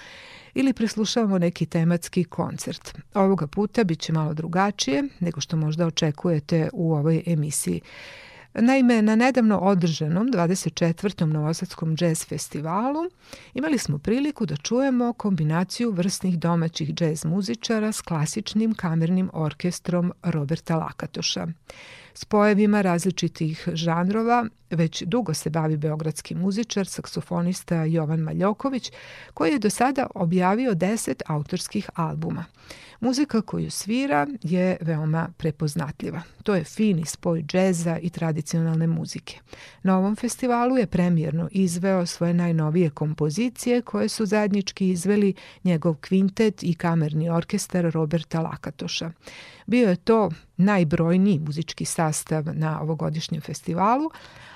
[0.54, 2.98] ili prislušavamo neki tematski koncert.
[3.14, 7.80] Ovoga puta bit će malo drugačije nego što možda očekujete u ovoj emisiji.
[8.60, 11.24] Naime, na nedavno održanom 24.
[11.24, 13.10] Novosadskom jazz festivalu
[13.54, 20.76] imali smo priliku da čujemo kombinaciju vrsnih domaćih jazz muzičara s klasičnim kamernim orkestrom Roberta
[20.76, 21.46] Lakatoša.
[22.18, 28.92] Spojevima različitih žanrova već dugo se bavi beogradski muzičar, saksofonista Jovan Maljoković,
[29.34, 32.44] koji je do sada objavio 10 autorskih albuma.
[33.00, 36.22] Muzika koju svira je veoma prepoznatljiva.
[36.42, 39.38] To je fini spoj džeza i tradicionalne muzike.
[39.82, 45.34] Na ovom festivalu je premijerno izveo svoje najnovije kompozicije koje su zajednički izveli
[45.64, 49.10] njegov kvintet i kamerni orkestar Roberta Lakatoša.
[49.66, 54.10] Bio je to najbrojniji muzički sastav na ovogodišnjem festivalu,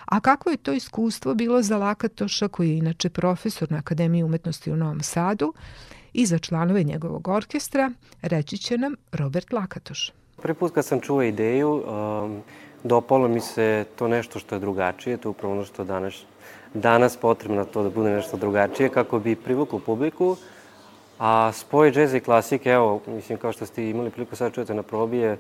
[0.05, 4.73] a kako je to iskustvo bilo za Lakatoša koji je inače profesor na Akademiji umetnosti
[4.73, 5.53] u Novom Sadu
[6.13, 7.91] i za članove njegovog orkestra,
[8.23, 10.13] reći će nam Robert Lakatoš.
[10.43, 12.43] Prvi put kad sam čuo ideju, um,
[12.85, 16.15] dopalo mi se to nešto što je drugačije, to je upravo ono što danas,
[16.75, 20.37] danas potrebno to da bude nešto drugačije kako bi privuklo publiku,
[21.21, 24.83] a spoj džeza i klasike, evo, mislim kao što ste imali priliku sad čujete na
[24.83, 25.39] probi je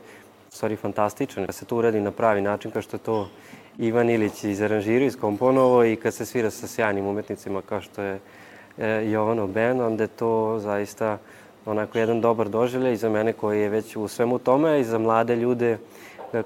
[0.51, 1.47] stvari fantastičan.
[1.47, 3.28] Da se to uradi na pravi način kao što to
[3.78, 8.19] Ivan Ilić izaranžirao, iskomponovao i kad se svira sa sjajnim umetnicima kao što je
[8.78, 11.19] e, Jovanov Ben, onda je to zaista
[11.66, 15.36] onako jedan dobar doživljaj za mene koji je već u svemu tome i za mlade
[15.36, 15.78] ljude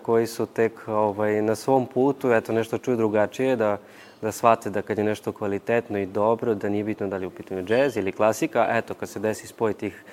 [0.02, 3.78] koji su tek ovaj, na svom putu, eto nešto čuju drugačije, da,
[4.24, 7.28] da shvate da kad je nešto kvalitetno i dobro, da nije bitno da li je
[7.28, 10.04] u pitanju džez ili klasika, eto kad se desi spoj tih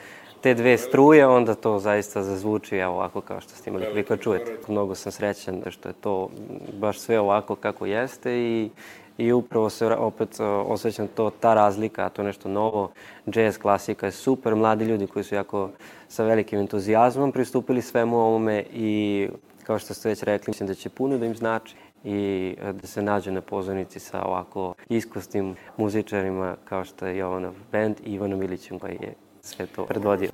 [0.42, 4.22] te dve struje, onda to zaista zazvuči evo ovako kao što ste imali priliku da
[4.22, 4.58] čujete.
[4.68, 6.30] Mnogo sam srećan da što je to
[6.74, 8.70] baš sve ovako kako jeste i,
[9.18, 12.92] i upravo se opet osjećam to, ta razlika, to nešto novo.
[13.26, 15.70] Jazz, klasika je super, mladi ljudi koji su jako
[16.08, 19.28] sa velikim entuzijazmom pristupili svemu ovome i
[19.64, 22.88] kao što ste već rekli, mislim da će puno da im znači i e, da
[22.88, 28.44] se nađe na pozornici sa ovako iskustnim muzičarima kao što je Jovanov band i Ivanom
[28.44, 30.30] Ilićem koji je sve to predvodio.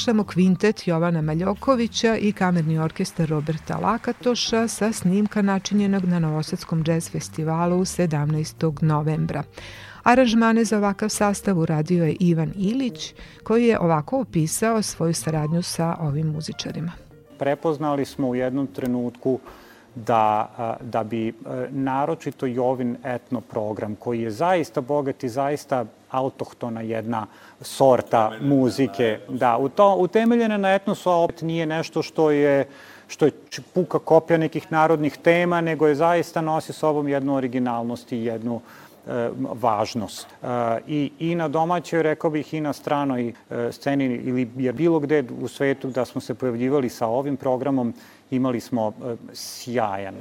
[0.00, 7.10] Slušamo kvintet Jovana Maljokovića i kamerni orkestar Roberta Lakatoša sa snimka načinjenog na Novosadskom džez
[7.10, 8.82] festivalu 17.
[8.82, 9.42] novembra.
[10.02, 15.96] Aranžmane za ovakav sastav uradio je Ivan Ilić, koji je ovako opisao svoju saradnju sa
[16.00, 16.92] ovim muzičarima.
[17.38, 19.38] Prepoznali smo u jednom trenutku
[19.94, 20.48] da,
[20.80, 21.32] da bi
[21.70, 27.26] naročito Jovin etno program, koji je zaista bogat i zaista autohtona jedna
[27.60, 32.66] sorta muzike, da, u to, utemeljena na etnosu, a opet nije nešto što je
[33.10, 33.32] što je
[33.74, 38.60] puka kopija nekih narodnih tema, nego je zaista nosi sobom jednu originalnost i jednu
[39.06, 40.26] e, važnost.
[40.42, 40.46] E,
[40.86, 45.24] I, I na domaćoj, rekao bih, i na stranoj e, sceni ili je bilo gde
[45.40, 47.94] u svetu da smo se pojavljivali sa ovim programom,
[48.30, 50.14] imali smo e, sjajan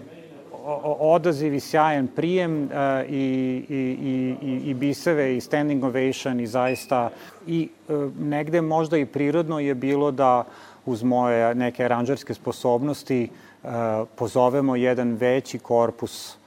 [1.00, 2.70] odaziv i sjajan prijem uh,
[3.10, 3.98] i, i,
[4.42, 7.10] i, i biseve i standing ovation i zaista
[7.48, 10.44] i uh, negde možda i prirodno je bilo da
[10.86, 13.30] uz moje neke aranžerske sposobnosti
[13.64, 13.70] uh,
[14.16, 16.40] pozovemo jedan veći korpus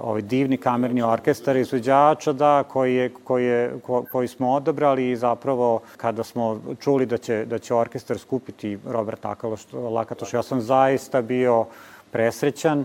[0.00, 5.16] ovaj divni kamerni orkestar izvođača da koji je koji je ko, koji smo odabrali i
[5.16, 10.60] zapravo kada smo čuli da će da će orkestar skupiti Robert Lakatoš Lakatoš ja sam
[10.60, 11.66] zaista bio
[12.10, 12.84] presrećan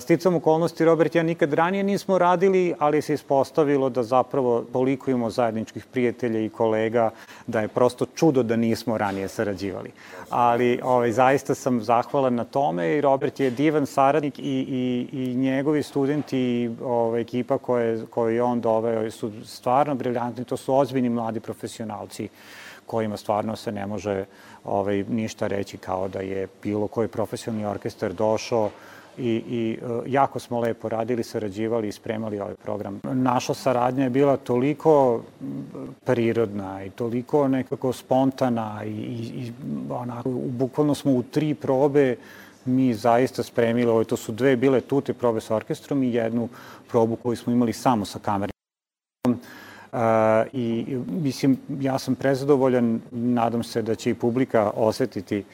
[0.00, 5.30] Sticam okolnosti, Robert, ja nikad ranije nismo radili, ali se ispostavilo da zapravo toliko imamo
[5.30, 7.10] zajedničkih prijatelja i kolega
[7.46, 9.90] da je prosto čudo da nismo ranije sarađivali.
[10.30, 15.34] Ali ovaj, zaista sam zahvalan na tome i Robert je divan saradnik i, i, i
[15.34, 20.74] njegovi studenti i ovaj, ekipa koje, koju je on doveo su stvarno briljantni, to su
[20.74, 22.28] ozbiljni mladi profesionalci
[22.86, 24.24] kojima stvarno se ne može
[24.64, 28.70] ovaj, ništa reći kao da je bilo koji profesionalni orkestar došao
[29.18, 33.00] i, i e, jako smo lepo radili, sarađivali i spremali ovaj program.
[33.04, 35.22] Naša saradnja je bila toliko
[36.04, 39.52] prirodna i toliko nekako spontana i, i, i
[39.90, 42.16] onako, bukvalno smo u tri probe
[42.64, 46.48] mi zaista spremili, ovo, to su dve bile tute probe sa orkestrom i jednu
[46.88, 48.50] probu koju smo imali samo sa kamerom.
[49.26, 50.00] Uh,
[50.52, 55.44] I mislim, ja sam prezadovoljan, nadam se da će i publika osetiti uh,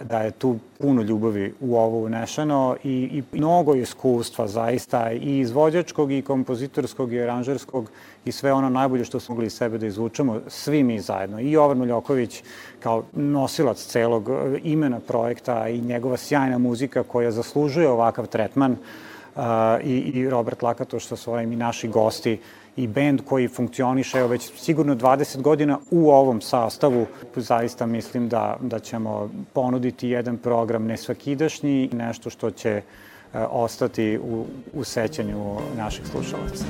[0.00, 6.12] da je tu puno ljubavi u ovo unešeno i, i mnogo iskustva zaista i izvođačkog
[6.12, 7.90] i kompozitorskog i aranžerskog
[8.24, 11.40] i sve ono najbolje što smo mogli iz sebe da izvučemo, svi mi zajedno.
[11.40, 12.42] I Jovan Muljoković
[12.80, 19.42] kao nosilac celog e, imena projekta i njegova sjajna muzika koja zaslužuje ovakav tretman uh,
[19.84, 22.40] i, i Robert Lakatoš sa svojim i naši gosti
[22.78, 27.06] i bend koji funkcioniše evo već sigurno 20 godina u ovom sastavu.
[27.36, 32.82] Zaista mislim da, da ćemo ponuditi jedan program nesvakidašnji, nešto što će e,
[33.50, 36.64] ostati u, u sećanju naših slušalaca.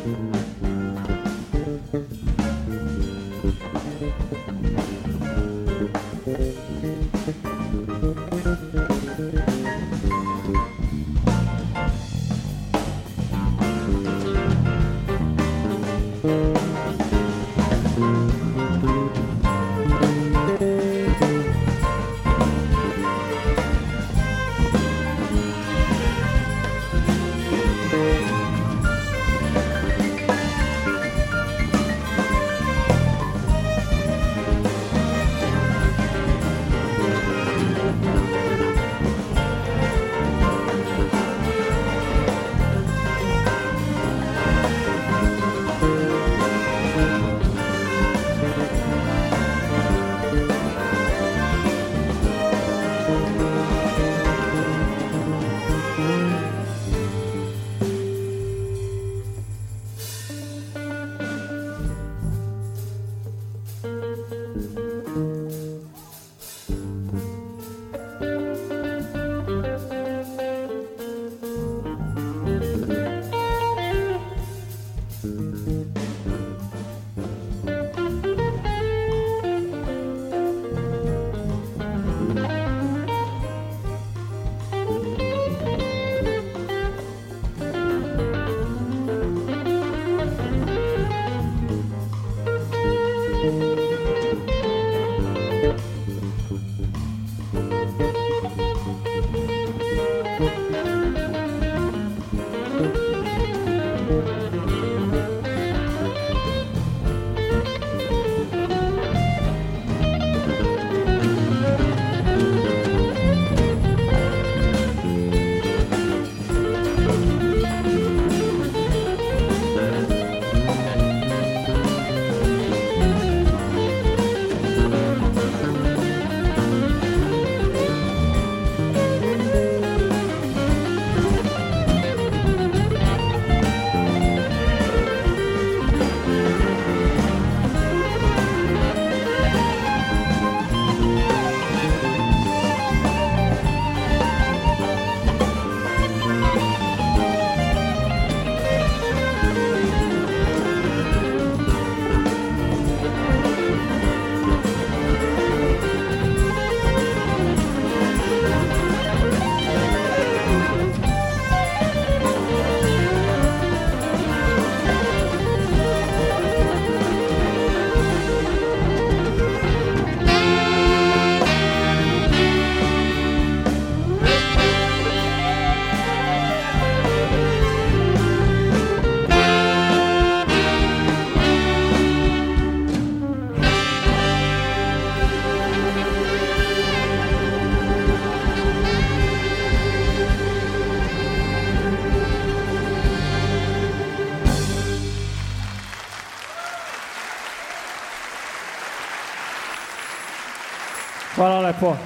[201.38, 201.96] Hvala lepo.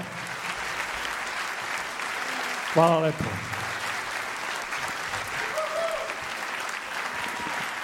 [2.74, 3.24] Hvala lepo.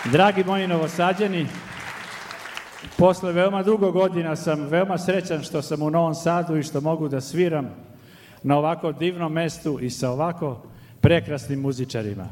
[0.05, 1.47] Dragi moji novosađeni,
[2.97, 7.09] posle veoma dugo godina sam veoma srećan što sam u Novom Sadu i što mogu
[7.09, 7.70] da sviram
[8.43, 10.62] na ovako divnom mestu i sa ovako
[11.01, 12.27] prekrasnim muzičarima.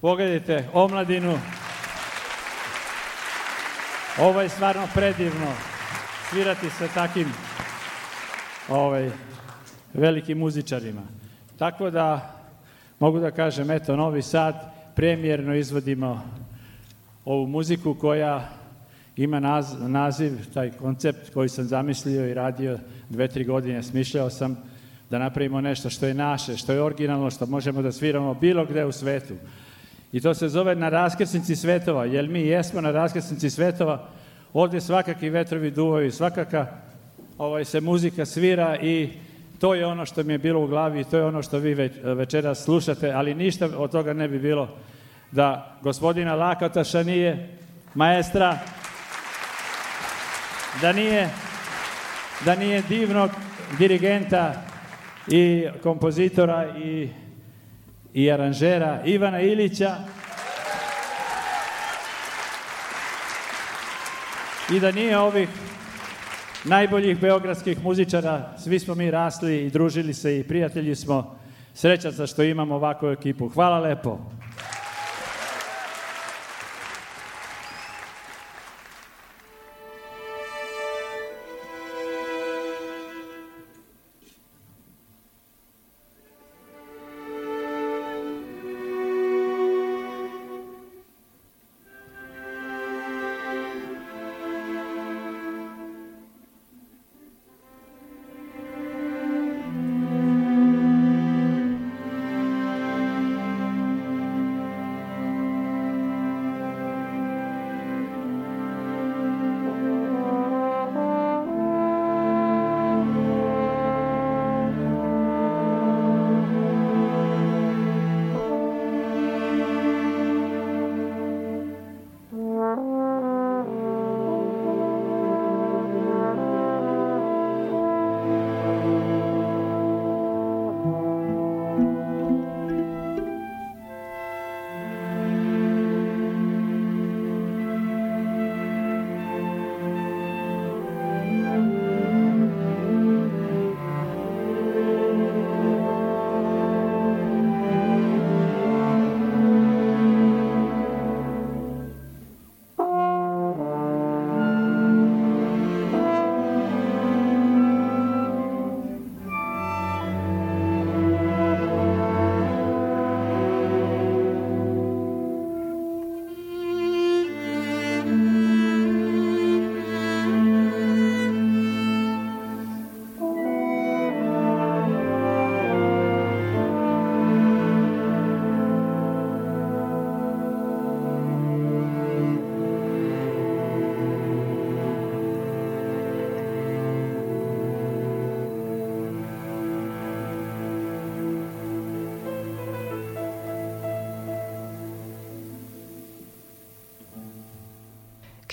[0.00, 1.38] Pogledajte omladinu.
[4.18, 5.52] Ovo je stvarno predivno
[6.30, 7.43] svirati sa takim
[8.68, 9.10] ovaj,
[9.94, 11.02] velikim muzičarima.
[11.58, 12.34] Tako da
[12.98, 14.54] mogu da kažem, eto, Novi Sad,
[14.94, 16.22] premijerno izvodimo
[17.24, 18.48] ovu muziku koja
[19.16, 22.78] ima naz, naziv, taj koncept koji sam zamislio i radio
[23.08, 24.56] dve, tri godine, smišljao sam
[25.10, 28.84] da napravimo nešto što je naše, što je originalno, što možemo da sviramo bilo gde
[28.84, 29.34] u svetu.
[30.12, 34.08] I to se zove na raskrsnici svetova, jer mi jesmo na raskrsnici svetova,
[34.52, 36.83] ovde svakakvi vetrovi duvaju, svakaka
[37.38, 39.08] ovaj, se muzika svira i
[39.58, 41.74] to je ono što mi je bilo u glavi i to je ono što vi
[41.74, 44.68] već, večeras slušate, ali ništa od toga ne bi bilo
[45.30, 47.48] da gospodina Lakataša nije
[47.94, 48.58] maestra,
[50.80, 51.30] da nije,
[52.44, 53.30] da nije divnog
[53.78, 54.62] dirigenta
[55.28, 57.08] i kompozitora i,
[58.14, 59.96] i aranžera Ivana Ilića
[64.70, 65.48] i da nije ovih
[66.64, 71.36] najboljih beogradskih muzičara, svi smo mi rasli i družili se i prijatelji smo,
[71.74, 73.48] srećan sa što imamo ovakvu ekipu.
[73.48, 74.18] Hvala lepo.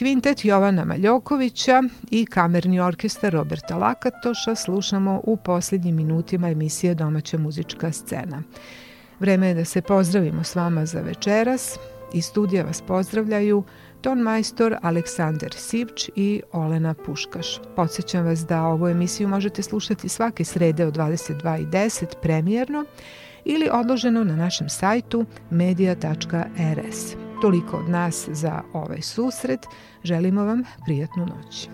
[0.02, 7.92] Kvintet Jovana Maljokovića i kamerni orkestar Roberta Lakatoša slušamo u posljednjim minutima emisije Domaća muzička
[7.92, 8.44] scena.
[9.20, 11.80] Vreme je da se pozdravimo s vama za večeras.
[12.14, 13.64] Iz studija vas pozdravljaju
[14.02, 17.60] ton majstor Aleksandar Sivč i Olena Puškaš.
[17.76, 22.86] Podsećam vas da ovu emisiju možete slušati svake srede od 22.10 premijerno
[23.46, 27.21] ili odloženo na našem sajtu media.rs.
[27.42, 29.60] Toliko od nas za ovaj susret.
[30.04, 31.70] Želimo vam prijatnu noć.